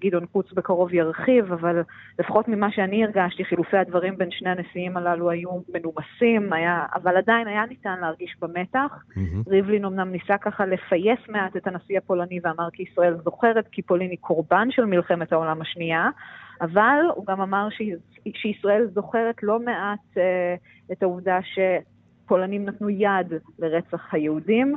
[0.00, 1.82] גדעון קוץ בקרוב ירחיב, אבל
[2.18, 7.48] לפחות ממה שאני הרגשתי, חילופי הדברים בין שני הנשיאים הללו היו מנומסים, היה, אבל עדיין
[7.48, 9.04] היה ניתן להרגיש במתח.
[9.10, 9.48] Mm-hmm.
[9.50, 14.10] ריבלין אמנם ניסה ככה לפייס מעט את הנשיא הפולני ואמר כי ישראל זוכרת כי פולין
[14.10, 16.08] היא קורבן של מלחמת העולם השנייה,
[16.60, 17.82] אבל הוא גם אמר ש...
[18.34, 24.76] שישראל זוכרת לא מעט uh, את העובדה שפולנים נתנו יד לרצח היהודים.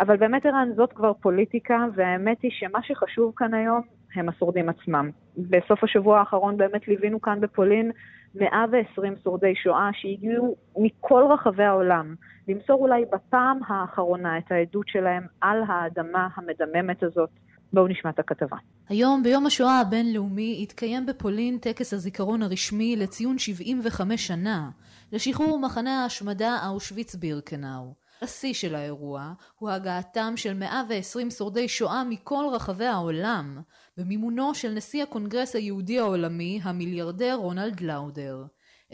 [0.00, 3.80] אבל באמת, ערן, זאת כבר פוליטיקה, והאמת היא שמה שחשוב כאן היום
[4.14, 5.10] הם השורדים עצמם.
[5.36, 7.90] בסוף השבוע האחרון באמת ליווינו כאן בפולין
[8.34, 12.14] 120 שורדי שואה שהגיעו מכל רחבי העולם,
[12.48, 17.30] למסור אולי בפעם האחרונה את העדות שלהם על האדמה המדממת הזאת.
[17.72, 18.56] בואו נשמע את הכתבה.
[18.88, 24.70] היום, ביום השואה הבינלאומי, התקיים בפולין טקס הזיכרון הרשמי לציון 75 שנה
[25.12, 28.03] לשחרור מחנה ההשמדה אושוויץ בירקנאו.
[28.24, 33.60] השיא של האירוע הוא הגעתם של 120 שורדי שואה מכל רחבי העולם
[33.96, 38.44] במימונו של נשיא הקונגרס היהודי העולמי המיליארדר רונלד לאודר.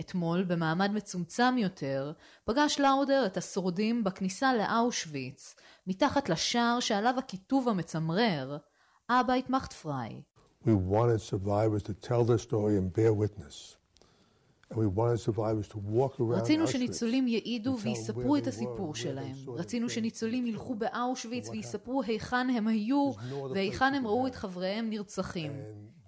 [0.01, 2.13] אתמול, במעמד מצומצם יותר,
[2.45, 5.55] פגש לאודר את השורדים בכניסה לאושוויץ,
[5.87, 8.59] מתחת לשער שעליו הכיתוב המצמרר
[9.11, 10.23] Arbeit macht frei.
[10.65, 13.80] We wanted survivors to tell their story and bear witness.
[16.37, 19.37] רצינו שניצולים יעידו ויספרו את הסיפור שלהם.
[19.49, 23.11] רצינו שניצולים ילכו באושוויץ ויספרו היכן הם היו
[23.55, 25.53] והיכן הם ראו את חבריהם נרצחים.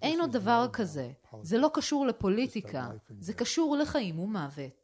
[0.03, 1.11] אין עוד דבר כזה.
[1.43, 4.82] זה לא קשור לפוליטיקה, זה קשור לחיים ומוות.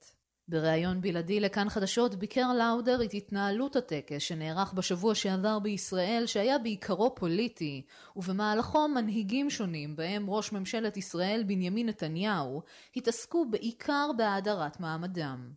[0.51, 7.15] בריאיון בלעדי לכאן חדשות ביקר לאודר את התנהלות הטקס שנערך בשבוע שעבר בישראל שהיה בעיקרו
[7.15, 7.83] פוליטי
[8.17, 12.63] ובמהלכו מנהיגים שונים בהם ראש ממשלת ישראל בנימין נתניהו
[12.97, 15.53] התעסקו בעיקר בהאדרת מעמדם.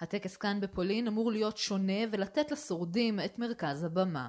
[0.00, 4.28] הטקס כאן בפולין אמור להיות שונה ולתת לשורדים את מרכז הבמה.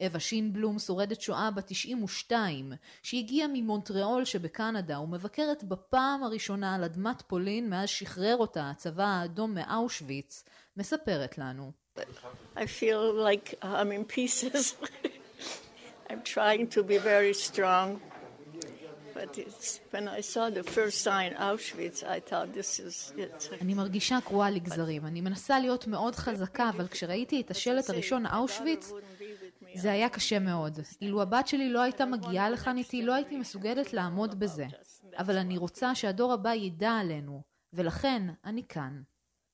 [0.00, 7.70] אווה שינבלום שורדת שואה בת 92 שהגיעה ממונטריאול שבקנדה ומבקרת בפעם הראשונה על אדמת פולין
[7.70, 10.44] מאז שחרר אותה הצבא האדום מאושוויץ
[10.76, 11.72] מספרת לנו
[12.56, 14.74] I feel like I'm in pieces.
[16.10, 18.00] I'm trying to be very strong.
[19.14, 23.48] But it's, when I saw the first sign, Auschwitz, I thought this is it.
[23.60, 25.06] אני מרגישה קרועה לגזרים.
[25.06, 28.92] אני מנסה להיות מאוד חזקה, אבל כשראיתי את השלט הראשון אושוויץ,
[29.74, 30.78] זה היה קשה מאוד.
[31.00, 34.66] אילו הבת שלי לא הייתה מגיעה לכאן איתי, לא הייתי מסוגלת לעמוד בזה.
[35.18, 39.02] אבל אני רוצה שהדור הבא ידע עלינו, ולכן אני כאן.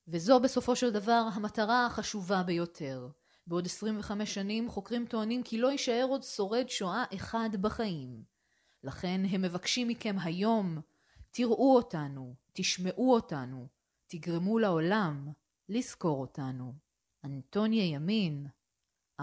[0.07, 3.09] וזו בסופו של דבר המטרה החשובה ביותר.
[3.47, 8.23] בעוד 25 שנים חוקרים טוענים כי לא יישאר עוד שורד שואה אחד בחיים.
[8.83, 10.81] לכן הם מבקשים מכם היום,
[11.31, 13.67] תראו אותנו, תשמעו אותנו,
[14.07, 15.31] תגרמו לעולם
[15.69, 16.73] לזכור אותנו.
[17.23, 18.47] אנטוניה ימין,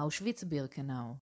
[0.03, 1.15] אושוויץ בירקנאו.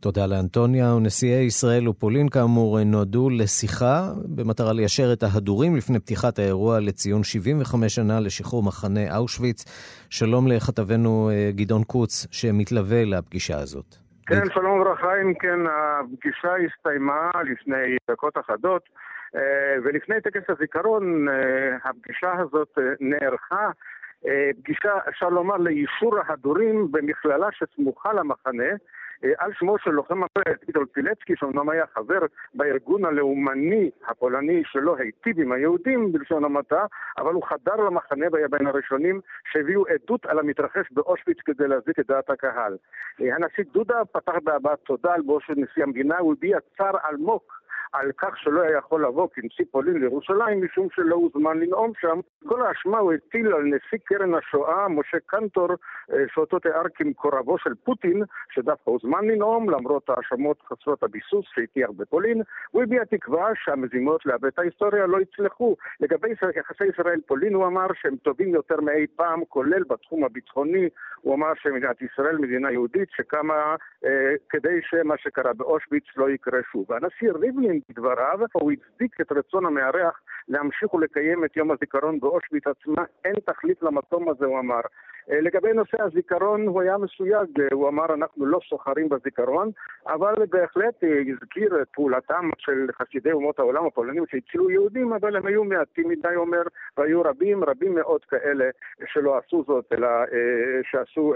[0.00, 0.94] תודה לאנטוניה.
[0.94, 7.94] ונשיאי ישראל ופולין כאמור נועדו לשיחה במטרה ליישר את ההדורים לפני פתיחת האירוע לציון 75
[7.94, 9.64] שנה לשחרור מחנה אושוויץ.
[10.10, 13.94] שלום לכתבנו אה, גדעון קוץ שמתלווה לפגישה הזאת.
[14.26, 15.12] כן, שלום וברכה.
[15.22, 18.82] אם כן, הפגישה הסתיימה לפני דקות אחדות,
[19.36, 19.40] אה,
[19.84, 23.70] ולפני טקס הזיכרון אה, הפגישה הזאת נערכה
[24.62, 28.70] פגישה, אפשר לומר, לאישור ההדורים במכללה שסמוכה למחנה,
[29.38, 32.18] על שמו של לוחם הפרט ויטול פילצקי, שאומנם היה חבר
[32.54, 36.86] בארגון הלאומני הפולני שלא היטיב עם היהודים, בלשון המעטה,
[37.18, 39.20] אבל הוא חדר למחנה והיה בין הראשונים
[39.52, 42.76] שהביאו עדות על המתרחש באושוויץ כדי להזיק את דעת הקהל.
[43.18, 47.63] הנשיא דודה פתח בהבעת תודה על בואו של נשיא המדינה, הוא הביע צער עמוק
[47.94, 52.20] על כך שלא היה יכול לבוא כנשיא פולין לירושלים משום שלא הוזמן לנאום שם.
[52.46, 55.68] כל האשמה הוא הטיל על נשיא קרן השואה, משה קנטור,
[56.34, 62.42] שאותו תיאר כמקורבו של פוטין, שדווקא הוזמן לנאום למרות האשמות חסרות הביסוס שהטיח בפולין.
[62.70, 65.76] הוא הביע תקווה שהמזימות את ההיסטוריה לא יצלחו.
[66.00, 70.88] לגבי יחסי ישראל-פולין הוא אמר שהם טובים יותר מאי פעם, כולל בתחום הביטחוני.
[71.20, 76.84] הוא אמר שמדינת ישראל מדינה יהודית שקמה אה, כדי שמה שקרה באושוויץ לא יקרה שוב.
[76.88, 83.04] והנשיא ריבלין בדבריו, הוא הצדיק את רצון המארח להמשיך ולקיים את יום הזיכרון באושוויץ עצמה,
[83.24, 84.80] אין תכלית למקום הזה, הוא אמר.
[85.28, 89.70] לגבי נושא הזיכרון הוא היה מסויג, הוא אמר אנחנו לא סוחרים בזיכרון,
[90.06, 90.94] אבל בהחלט
[91.32, 96.36] הזכיר את פעולתם של חסידי אומות העולם הפולנים שהצילו יהודים, אבל הם היו מעטים מדי
[96.36, 96.62] אומר,
[96.96, 98.70] והיו רבים, רבים מאוד כאלה
[99.06, 100.08] שלא עשו זאת, אלא
[100.90, 101.34] שעשו...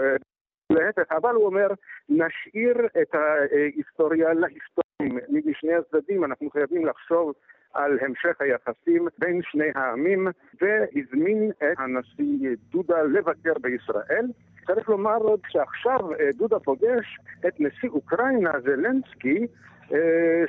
[0.71, 1.67] להפך, אבל הוא אומר,
[2.09, 4.88] נשאיר את ההיסטוריה להיסטוריה
[5.45, 7.33] משני הצדדים, אנחנו חייבים לחשוב
[7.73, 10.27] על המשך היחסים בין שני העמים,
[10.61, 14.25] והזמין את הנשיא דודה לבקר בישראל.
[14.67, 15.99] צריך לומר עוד שעכשיו
[16.37, 19.47] דודה פוגש את נשיא אוקראינה זלנסקי,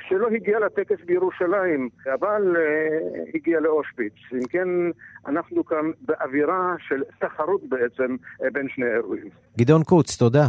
[0.09, 2.55] שלא הגיע לטקס בירושלים, אבל
[3.35, 4.13] הגיע לאושוויץ.
[4.33, 4.67] אם כן,
[5.27, 8.15] אנחנו כאן באווירה של תחרות בעצם
[8.53, 9.29] בין שני האירועים.
[9.57, 10.43] גדעון קוץ, תודה.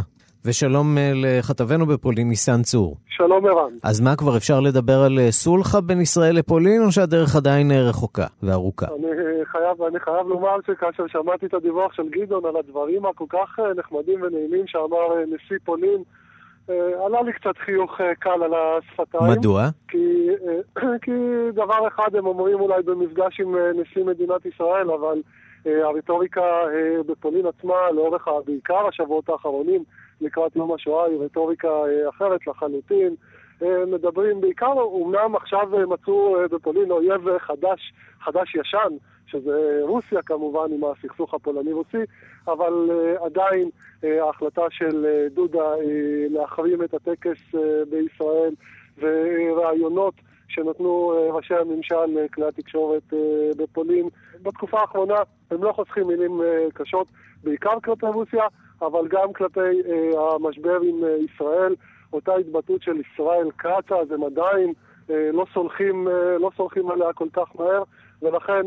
[0.45, 2.97] ושלום לכתבנו בפולין, ניסן צור.
[3.07, 3.73] שלום ערן.
[3.83, 8.85] אז מה, כבר אפשר לדבר על סולחה בין ישראל לפולין, או שהדרך עדיין רחוקה וארוכה?
[8.85, 13.59] אני חייב, אני חייב לומר שכאשר שמעתי את הדיווח של גדעון על הדברים הכל כך
[13.77, 16.03] נחמדים ונעימים שאמר נשיא פולין,
[17.05, 19.31] עלה לי קצת חיוך קל על השפתיים.
[19.31, 19.69] מדוע?
[19.87, 20.27] כי,
[21.03, 21.11] כי
[21.53, 25.21] דבר אחד הם אומרים אולי במפגש עם נשיא מדינת ישראל, אבל
[25.65, 26.41] הרטוריקה
[27.07, 29.83] בפולין עצמה, לאורך בעיקר השבועות האחרונים,
[30.23, 31.69] לקראת יום השואה, היא רטוריקה
[32.09, 33.15] אחרת לחלוטין.
[33.87, 41.33] מדברים בעיקר, אמנם עכשיו מצאו בפולין אויב חדש, חדש ישן, שזה רוסיה כמובן עם הסכסוך
[41.33, 42.03] הפולני-רוסי,
[42.47, 42.89] אבל
[43.25, 43.69] עדיין
[44.03, 45.71] ההחלטה של דודה
[46.29, 47.55] להחרים את הטקס
[47.89, 48.53] בישראל
[48.97, 50.13] ורעיונות
[50.47, 53.13] שנתנו ראשי הממשל, כלי התקשורת
[53.57, 54.09] בפולין.
[54.41, 55.17] בתקופה האחרונה
[55.51, 56.41] הם לא חוסכים מילים
[56.73, 57.07] קשות,
[57.43, 58.43] בעיקר כלפי רוסיה,
[58.87, 61.75] אבל גם כלפי uh, המשבר עם uh, ישראל.
[62.13, 64.73] אותה התבטאות של ישראל כץ, אז הם עדיין
[65.07, 67.83] uh, לא סולחים, uh, לא סולחים עליה כל כך מהר.
[68.21, 68.61] ולכן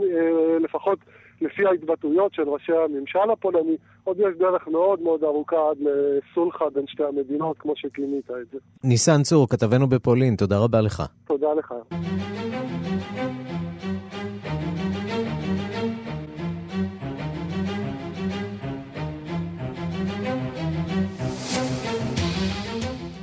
[0.60, 0.98] לפחות
[1.40, 6.86] לפי ההתבטאויות של ראשי הממשל הפולני, עוד יש דרך מאוד מאוד ארוכה עד לסולחה בין
[6.86, 8.58] שתי המדינות, כמו שכינית את זה.
[8.84, 11.02] ניסן צור, כתבנו בפולין, תודה רבה לך.
[11.26, 11.74] תודה לך.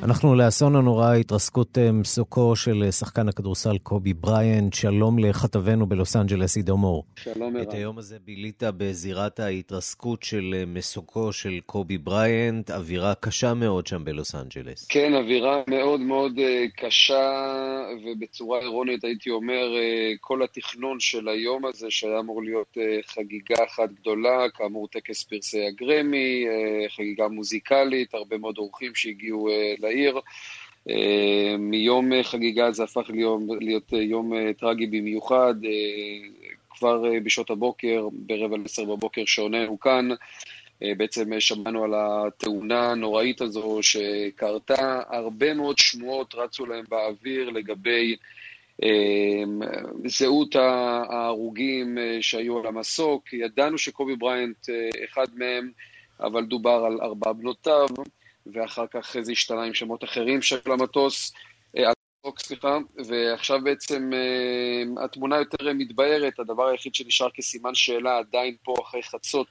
[0.04, 4.74] אנחנו לאסון הנורא, התרסקות אה, מסוקו של אה, שחקן הכדורסל קובי בריינט.
[4.74, 7.04] שלום לכתבנו בלוס אנג'לס, עידו מור.
[7.16, 7.64] שלום, ערן.
[7.68, 13.88] את היום הזה בילית בזירת ההתרסקות של אה, מסוקו של קובי בריינט, אווירה קשה מאוד
[13.88, 14.88] שם בלוס אנג'לס.
[14.88, 16.40] כן, אווירה מאוד מאוד
[16.78, 17.32] קשה,
[18.06, 19.66] ובצורה אירונית הייתי אומר,
[20.22, 22.78] כל התכנון של היום הזה, שהיה אמור להיות
[23.08, 26.46] חגיגה אחת גדולה, כאמור טקס פרסי הגרמי,
[26.96, 29.50] חגיגה מוזיקלית, הרבה מאוד אורחים שהגיעו
[29.80, 29.93] לעיר.
[30.90, 35.56] אה, מיום חגיגה זה הפך להיות, להיות יום אה, טרגי במיוחד.
[35.66, 35.72] אה,
[36.70, 40.10] כבר בשעות הבוקר, ברבע לעשר בבוקר שעוננו כאן,
[40.98, 45.02] בעצם שמענו על התאונה הנוראית הזו שקרתה.
[45.10, 48.16] הרבה מאוד שמועות רצו להם באוויר לגבי
[50.06, 53.34] זהות ההרוגים שהיו על המסוק.
[53.34, 54.70] ידענו שקובי בריינט
[55.06, 55.72] אחד מהם,
[56.20, 57.88] אבל דובר על ארבע בנותיו.
[58.46, 61.34] ואחר כך זה השתנה עם שמות אחרים של המטוס,
[61.78, 61.92] אה,
[62.38, 62.78] סליחה,
[63.08, 69.48] ועכשיו בעצם אה, התמונה יותר מתבהרת, הדבר היחיד שנשאר כסימן שאלה עדיין פה אחרי חצות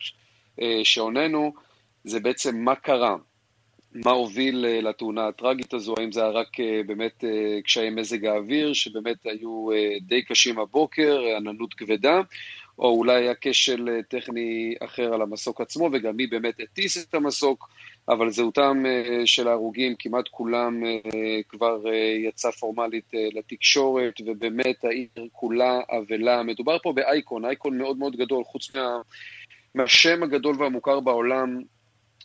[0.60, 1.52] אה, שעוננו,
[2.04, 3.16] זה בעצם מה קרה,
[3.94, 6.48] מה הוביל לתאונה הטראגית הזו, האם זה היה רק
[6.86, 7.24] באמת
[7.64, 9.66] קשיי מזג האוויר, שבאמת היו
[10.00, 12.20] די קשים הבוקר, עננות כבדה,
[12.82, 17.68] או אולי היה כשל טכני אחר על המסוק עצמו, וגם מי באמת הטיס את המסוק.
[18.08, 25.08] אבל זהותם אה, של ההרוגים, כמעט כולם אה, כבר אה, יצא פורמלית לתקשורת, ובאמת העיר
[25.32, 26.42] כולה אבלה.
[26.42, 29.00] מדובר פה באייקון, אייקון מאוד מאוד גדול, חוץ מה,
[29.74, 31.62] מהשם הגדול והמוכר בעולם,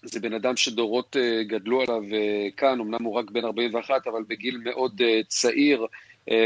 [0.03, 1.15] זה בן אדם שדורות
[1.47, 2.01] גדלו עליו
[2.57, 5.85] כאן, אמנם הוא רק בן 41, אבל בגיל מאוד צעיר,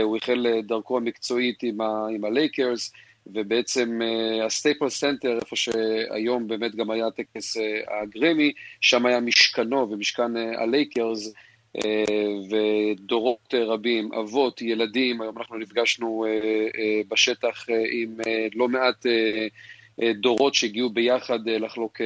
[0.04, 2.92] הוא החל דרכו המקצועית עם, ה, הלייקרס.
[3.28, 4.00] ובעצם
[4.46, 8.52] הסטייפלס סנטר, איפה שהיום באמת גם היה טקס אה, הגרמי,
[8.82, 11.34] שם היה משכנו ומשכן אה, הלייקרס,
[11.86, 12.04] אה,
[12.50, 16.26] ודורות רבים, אבות, ילדים, היום אנחנו נפגשנו
[17.10, 18.18] בשטח עם
[18.56, 19.06] לא מעט
[20.22, 22.02] דורות שהגיעו ביחד לחלוק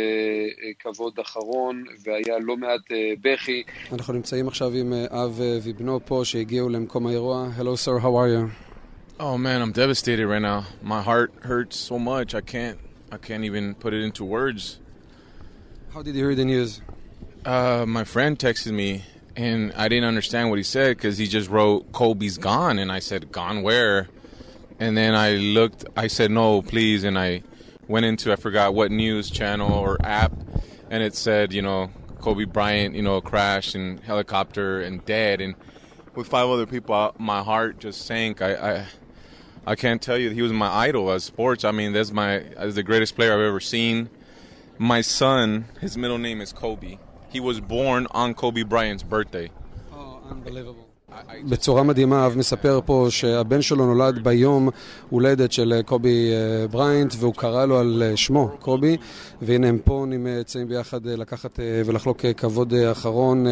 [0.80, 2.82] כבוד אחרון, והיה לא מעט
[3.22, 3.64] בכי.
[3.92, 7.48] אנחנו נמצאים עכשיו עם אב ובנו פה שהגיעו למקום האירוע.
[7.58, 8.65] Hello sir, how are you?
[9.18, 10.66] Oh man, I'm devastated right now.
[10.82, 12.36] My heart hurts so much.
[12.36, 12.78] I can't
[13.14, 14.78] I can't even put it into words.
[15.94, 16.82] How did you hear the news?
[17.46, 19.06] Uh, my friend texted me
[19.38, 23.00] and I didn't understand what he said because he just wrote Kobe's gone and I
[23.00, 24.10] said gone where?
[24.82, 27.44] And then I looked I said no, please and I
[27.88, 30.34] went into I forgot what news channel or app
[30.90, 31.90] and it said, you know,
[32.20, 35.56] Kobe Bryant, you know, crashed in helicopter and dead and
[36.16, 38.42] with five other people my heart just sank.
[38.42, 38.86] I, I
[39.68, 41.64] I can't tell you he was my idol as sports.
[41.64, 44.10] I mean, that's my as the greatest player I've ever seen.
[44.78, 47.00] My son, his middle name is Kobe.
[47.30, 49.50] He was born on Kobe Bryant's birthday.
[49.92, 50.85] Oh, unbelievable.
[51.50, 54.70] בצורה מדהימה, אב מספר פה שהבן שלו נולד ביום
[55.10, 56.30] הולדת של קובי
[56.72, 58.98] בריינט והוא קרא לו על שמו, קובי,
[59.42, 63.46] והנה הם פה נמצאים ביחד לקחת ולחלוק כבוד אחרון,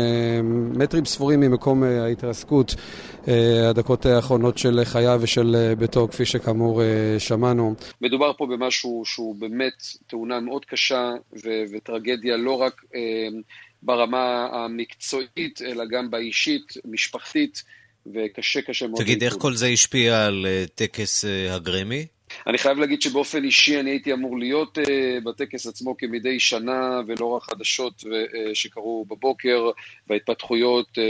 [0.74, 2.76] מטרים ספורים ממקום ההתרסקות,
[3.70, 6.82] הדקות האחרונות של חייו ושל ביתו, כפי שכאמור
[7.18, 7.74] שמענו.
[8.01, 12.82] מדובר פה במשהו שהוא באמת תאונה מאוד קשה ו- וטרגדיה לא רק...
[13.86, 17.63] ברמה המקצועית, אלא גם באישית, משפחתית,
[18.13, 19.01] וקשה קשה מאוד.
[19.01, 22.05] תגיד, איך כל זה השפיע על אה, טקס אה, הגרמי?
[22.47, 27.25] אני חייב להגיד שבאופן אישי אני הייתי אמור להיות uh, בטקס עצמו כמדי שנה, ולא
[27.25, 28.05] רק חדשות uh,
[28.53, 29.69] שקרו בבוקר,
[30.09, 31.01] וההתפתחויות, uh,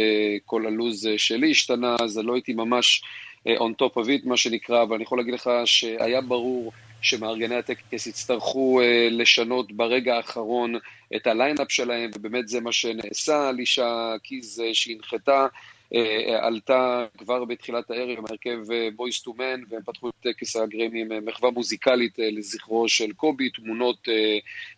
[0.45, 3.03] כל הלו"ז שלי השתנה, אז לא הייתי ממש
[3.47, 6.71] uh, on top of it, מה שנקרא, אבל אני יכול להגיד לך שהיה ברור
[7.03, 10.75] שמארגני הטקס יצטרכו uh, לשנות ברגע האחרון
[11.15, 13.49] את הליינאפ שלהם, ובאמת זה מה שנעשה.
[13.49, 15.47] אלישיה קיז אה, שהנחתה,
[15.93, 15.97] אה,
[16.41, 18.59] עלתה כבר בתחילת הערב עם הרכב
[18.95, 24.07] בויס טו מן, והם פתחו את טקס הגרמי עם מחווה מוזיקלית לזכרו של קובי, תמונות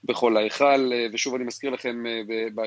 [0.03, 2.03] בכל ההיכל, ושוב אני מזכיר לכם,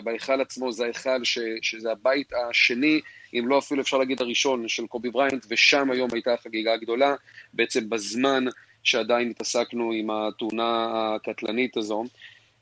[0.04, 1.24] בהיכל עצמו זה ההיכל
[1.62, 3.00] שזה הבית השני,
[3.34, 7.14] אם לא אפילו אפשר להגיד הראשון של קובי בריינט, ושם היום הייתה החגיגה הגדולה,
[7.52, 8.44] בעצם בזמן
[8.82, 12.04] שעדיין התעסקנו עם התאונה הקטלנית הזו.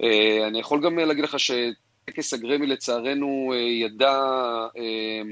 [0.02, 4.18] אה, אני יכול גם להגיד לך שטקס הגרמי לצערנו אה, ידע
[4.76, 5.22] אה,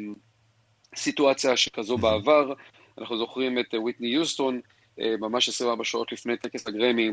[0.97, 2.53] סיטואציה שכזו בעבר.
[2.99, 4.61] אנחנו זוכרים את וויטני יוסטון,
[4.99, 7.11] ממש 24 שעות לפני טקס הגרמי,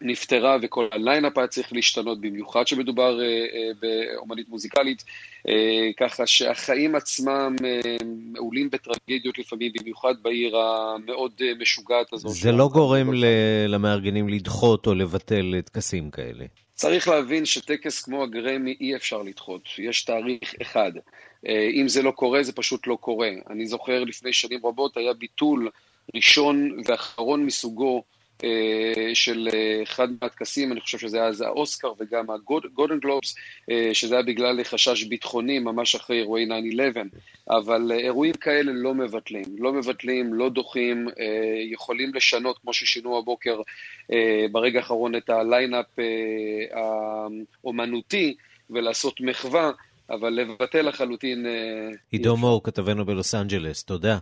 [0.00, 5.04] נפטרה וכל הליינאפ היה צריך להשתנות, במיוחד שמדובר אה, אה, באומנית מוזיקלית,
[5.48, 5.54] אה,
[6.00, 7.80] ככה שהחיים עצמם אה,
[8.32, 12.32] מעולים בטרגדיות לפעמים, במיוחד בעיר המאוד אה, משוגעת הזאת.
[12.32, 13.24] זה לא גורם ל-
[13.68, 16.44] למארגנים לדחות או לבטל טקסים כאלה.
[16.74, 20.92] צריך להבין שטקס כמו הגרמי אי אפשר לדחות, יש תאריך אחד.
[21.48, 23.30] אה, אם זה לא קורה, זה פשוט לא קורה.
[23.50, 25.70] אני זוכר לפני שנים רבות היה ביטול
[26.14, 28.15] ראשון ואחרון מסוגו אה,
[29.14, 33.34] של אה, אחד מהטקסים, אני חושב שזה היה אז האוסקר וגם הגולדן גלובס,
[33.70, 36.48] אה, שזה היה בגלל חשש ביטחוני ממש אחרי אירועי 9-11,
[37.50, 41.08] אבל אירועים כאלה לא מבטלים, לא מבטלים, לא דוחים,
[41.70, 43.60] יכולים לשנות, כמו ששינו הבוקר
[44.52, 45.86] ברגע האחרון את הליינאפ
[47.64, 48.36] האומנותי
[48.70, 49.70] ולעשות מחווה.
[50.10, 51.46] אבל לבטל לחלוטין...
[52.10, 54.18] עידו מור, כתבנו בלוס אנג'לס, תודה.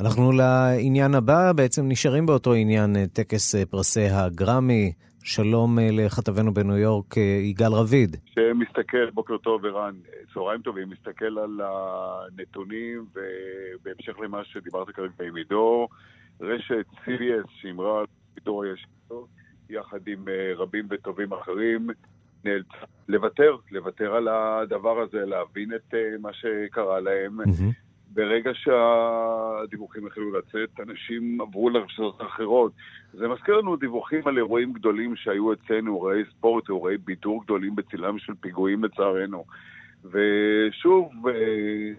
[0.00, 4.92] אנחנו לעניין הבא, בעצם נשארים באותו עניין, אה, טקס אה, פרסי הגרמי.
[5.22, 7.16] שלום אה, לכתבנו בניו יורק,
[7.50, 8.16] יגאל רביד.
[8.34, 9.94] שמסתכל, בוקר טוב ערן,
[10.34, 15.88] צהריים טובים, מסתכל על הנתונים ובהמשך למה שדיברת כרגע עם עידו,
[16.40, 19.26] רשת CBS שאמרה על עידו הישיר,
[19.70, 20.24] יחד עם
[20.56, 21.86] רבים וטובים אחרים,
[22.44, 27.40] נאלצה לוותר, לוותר על הדבר הזה, להבין את מה שקרה להם.
[27.40, 27.88] Mm-hmm.
[28.10, 32.72] ברגע שהדיווחים החלו לצאת, אנשים עברו לרשתות האחרות.
[33.12, 38.18] זה מזכיר לנו דיווחים על אירועים גדולים שהיו אצלנו, אירועי ספורט, אירועי בידור גדולים בצילם
[38.18, 39.44] של פיגועים לצערנו.
[40.04, 41.34] ושוב, אה,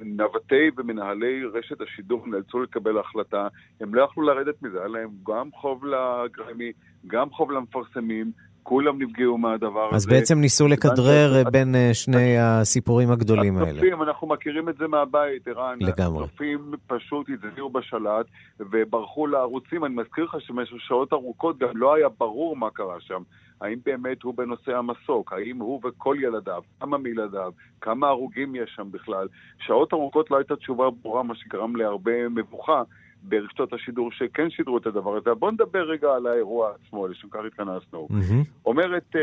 [0.05, 3.47] נווטי ומנהלי רשת השידור נאלצו לקבל החלטה,
[3.81, 6.71] הם לא יכלו לרדת מזה, היה להם גם חוב לגרמי,
[7.07, 8.31] גם חוב למפרסמים,
[8.63, 9.95] כולם נפגעו מהדבר אז הזה.
[9.95, 13.69] אז בעצם ניסו לכדרר בין אה, שני הסיפורים הגדולים האלה.
[13.69, 15.77] הצופים, אנחנו מכירים את זה מהבית, ערן.
[15.81, 16.23] לגמרי.
[16.23, 18.25] הצופים פשוט הצביעו בשלט
[18.59, 19.85] וברחו לערוצים.
[19.85, 23.21] אני מזכיר לך שבמשך שעות ארוכות גם לא היה ברור מה קרה שם.
[23.61, 25.33] האם באמת הוא בנושא המסוק?
[25.33, 26.61] האם הוא וכל ילדיו?
[26.79, 27.51] כמה מילדיו?
[27.81, 29.27] כמה הרוגים יש שם בכלל?
[29.59, 32.83] שעות ארוכות לא הייתה תשובה ברורה, מה שגרם להרבה מבוכה.
[33.23, 35.33] ברשתות השידור שכן שידרו את הדבר הזה.
[35.33, 38.07] בואו נדבר רגע על האירוע עצמו, לשם כך התכנסנו.
[38.11, 38.65] Mm-hmm.
[38.65, 39.19] אומרת uh,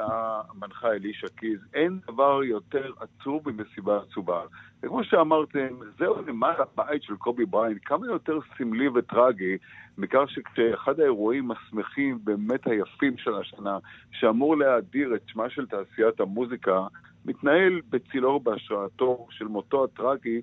[0.00, 4.40] המנחה אלישע קיז, אין דבר יותר עצוב ממסיבה עצובה.
[4.82, 5.68] וכמו שאמרתם,
[5.98, 9.56] זהו למעלה הבית של קובי בריין, כמה יותר סמלי וטרגי
[9.98, 13.78] מכך שכשאחד האירועים השמחים, באמת היפים של השנה,
[14.12, 16.86] שאמור להאדיר את שמה של תעשיית המוזיקה,
[17.24, 20.40] מתנהל בצילו בהשראתו של מותו הטרגי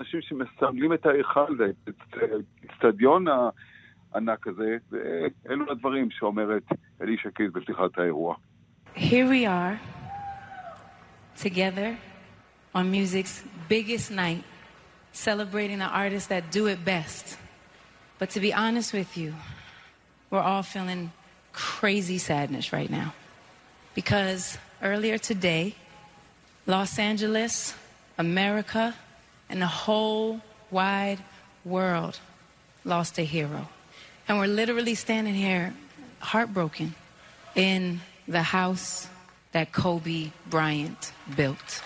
[0.00, 1.56] אנשים שמסמלים את ההיכל,
[1.88, 2.16] את
[2.62, 3.24] האצטדיון
[4.12, 6.62] הענק הזה, ואלו הדברים שאומרת
[7.02, 8.36] אלישע קיז בפתיחת האירוע.
[8.94, 9.78] Here we are,
[11.36, 11.98] together
[12.74, 14.44] on music's biggest night,
[15.12, 17.36] celebrating the artists that do it best.
[18.18, 19.34] But to be honest with you,
[20.30, 21.12] we're all feeling
[21.52, 23.12] crazy sadness right now.
[23.94, 25.74] Because earlier today,
[26.66, 27.74] Los Angeles,
[28.18, 28.94] America,
[29.51, 30.39] and the whole
[30.71, 31.19] wide
[31.65, 32.15] world
[32.85, 33.67] lost a hero.
[34.27, 35.73] And we're literally standing here
[36.19, 36.95] heartbroken
[37.55, 39.09] in the house
[39.51, 41.83] that Kobe Bryant built.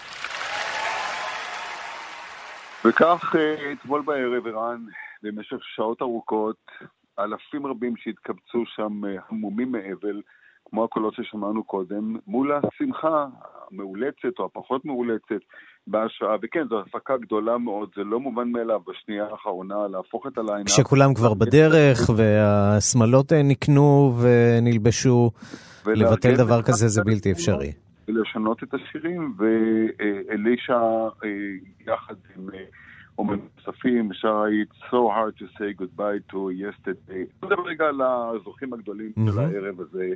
[2.86, 3.36] וכך
[3.74, 4.86] אתמול בערב, ערן,
[5.24, 6.72] במשך שעות ארוכות,
[7.20, 10.22] אלפים רבים שהתקבצו שם המומים מאבל,
[10.66, 13.26] כמו הקולות ששמענו קודם, מול השמחה
[13.72, 15.42] המאולצת או הפחות מאולצת
[15.88, 20.68] בהשעה, וכן, זו הפקה גדולה מאוד, זה לא מובן מאליו בשנייה האחרונה להפוך את הליינאפ.
[20.68, 25.32] כשכולם כבר בדרך והשמלות אה, נקנו ונלבשו,
[25.86, 27.72] לבטל דבר כזה זה בלתי אפשרי.
[28.08, 30.74] ולשנות את השירים, ואלישע
[31.24, 31.30] אה,
[31.88, 32.64] יחד עם אה,
[33.18, 37.46] אומנים נוספים, שרה It's so hard to say goodbye to yesterday.
[37.46, 40.10] נדבר רגע על הזוכים הגדולים של הערב הזה.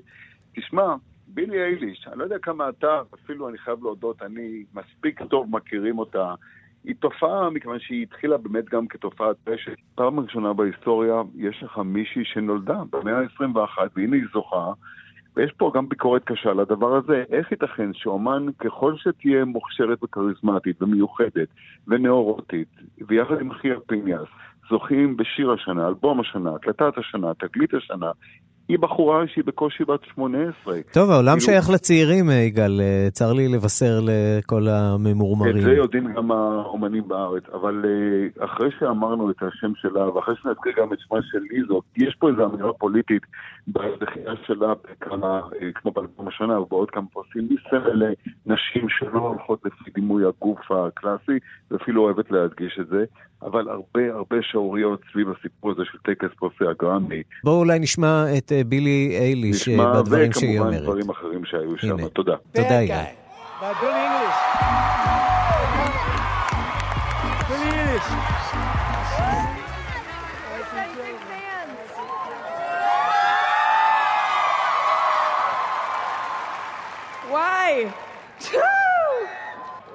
[0.56, 0.96] תשמע,
[1.34, 6.00] בילי אייליש, אני לא יודע כמה אתה, אפילו אני חייב להודות, אני מספיק טוב מכירים
[6.00, 6.34] אותה.
[6.84, 9.76] היא תופעה, מכיוון שהיא התחילה באמת גם כתופעת רשת.
[9.96, 14.72] פעם ראשונה בהיסטוריה יש לך מישהי שנולדה במאה ה-21, והנה היא זוכה,
[15.36, 17.24] ויש פה גם ביקורת קשה לדבר הזה.
[17.30, 21.48] איך ייתכן שאומן, ככל שתהיה מוכשרת וכריזמטית ומיוחדת
[21.88, 22.68] ונאורוטית,
[23.08, 24.28] ויחד עם אחיה פיניאס,
[24.70, 28.12] זוכים בשיר השנה, אלבום השנה, הקלטת השנה, תגלית השנה,
[28.70, 30.78] היא בחורה שהיא בקושי בת 18.
[30.94, 32.82] טוב, העולם כאילו- שייך לצעירים, אה, יגאל.
[32.82, 35.58] אה, צר לי לבשר לכל הממורמרים.
[35.58, 40.74] את זה יודעים גם האומנים בארץ, אבל אה, אחרי שאמרנו את השם שלה, ואחרי שנזכיר
[40.78, 43.24] גם את שמה של ליזו, יש פה איזו אמירה פוליטית
[43.68, 45.42] בזכייה שלה בכמה,
[45.76, 48.04] כמו באלבום השנה ובעוד כמה פרסים, היא סמל
[48.46, 51.40] לנשים שלא הולכות לפי דימוי הגוף הקלאסי,
[51.72, 53.06] ואפילו אוהבת להדגיש את זה,
[53.42, 57.24] אבל הרבה הרבה שעוריות סביב הסיפור הזה של טקס פרסי הגרמי.
[57.44, 60.83] בואו אולי נשמע את בילי אייליש אה, נשמע, בדברים שהיא וכמובן אומרת.
[60.83, 61.91] דברים אחרים שהיו שם.
[61.99, 62.09] הנה.
[62.09, 62.35] תודה.
[62.53, 63.05] תודה, יגאל.
[63.61, 64.39] By Billie English.
[67.49, 68.09] Billie English.
[77.35, 77.93] Why?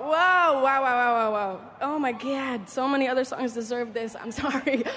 [0.02, 1.62] wow, wow, wow, wow, wow, wow.
[1.82, 4.16] Oh my God, so many other songs deserve this.
[4.22, 4.84] I'm sorry.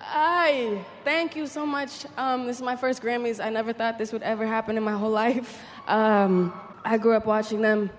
[0.00, 2.06] I thank you so much.
[2.16, 3.38] Um, this is my first Grammys.
[3.44, 5.62] I never thought this would ever happen in my whole life.
[5.86, 6.52] Um,
[6.84, 7.90] I grew up watching them.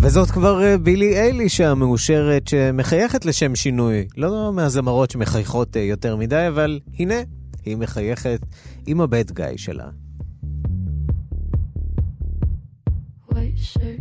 [0.00, 4.06] וזאת כבר אה, בילי אייליש המאושרת שמחייכת לשם שינוי.
[4.16, 7.14] לא מהזמרות שמחייכות אה, יותר מדי, אבל הנה,
[7.64, 8.40] היא מחייכת
[8.86, 9.88] עם הבד גאי שלה.
[13.30, 13.95] White shirt,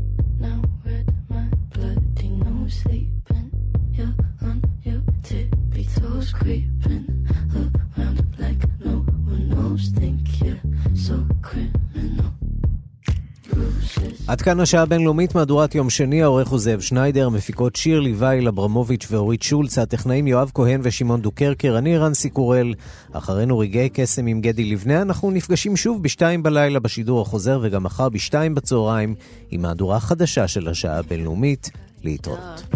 [14.27, 19.07] עד כאן השעה הבינלאומית, מהדורת יום שני, העורך הוא זאב שניידר, מפיקות שיר ליוואי, אברמוביץ'
[19.11, 22.73] ואורית שולץ, הטכנאים יואב כהן ושמעון דוקרקר, אני רנסי קורל.
[23.11, 28.09] אחרינו רגעי קסם עם גדי לבנה, אנחנו נפגשים שוב בשתיים בלילה בשידור החוזר, וגם מחר
[28.09, 29.15] בשתיים בצהריים,
[29.51, 31.69] עם מהדורה חדשה של השעה הבינלאומית.
[32.03, 32.75] להתראות.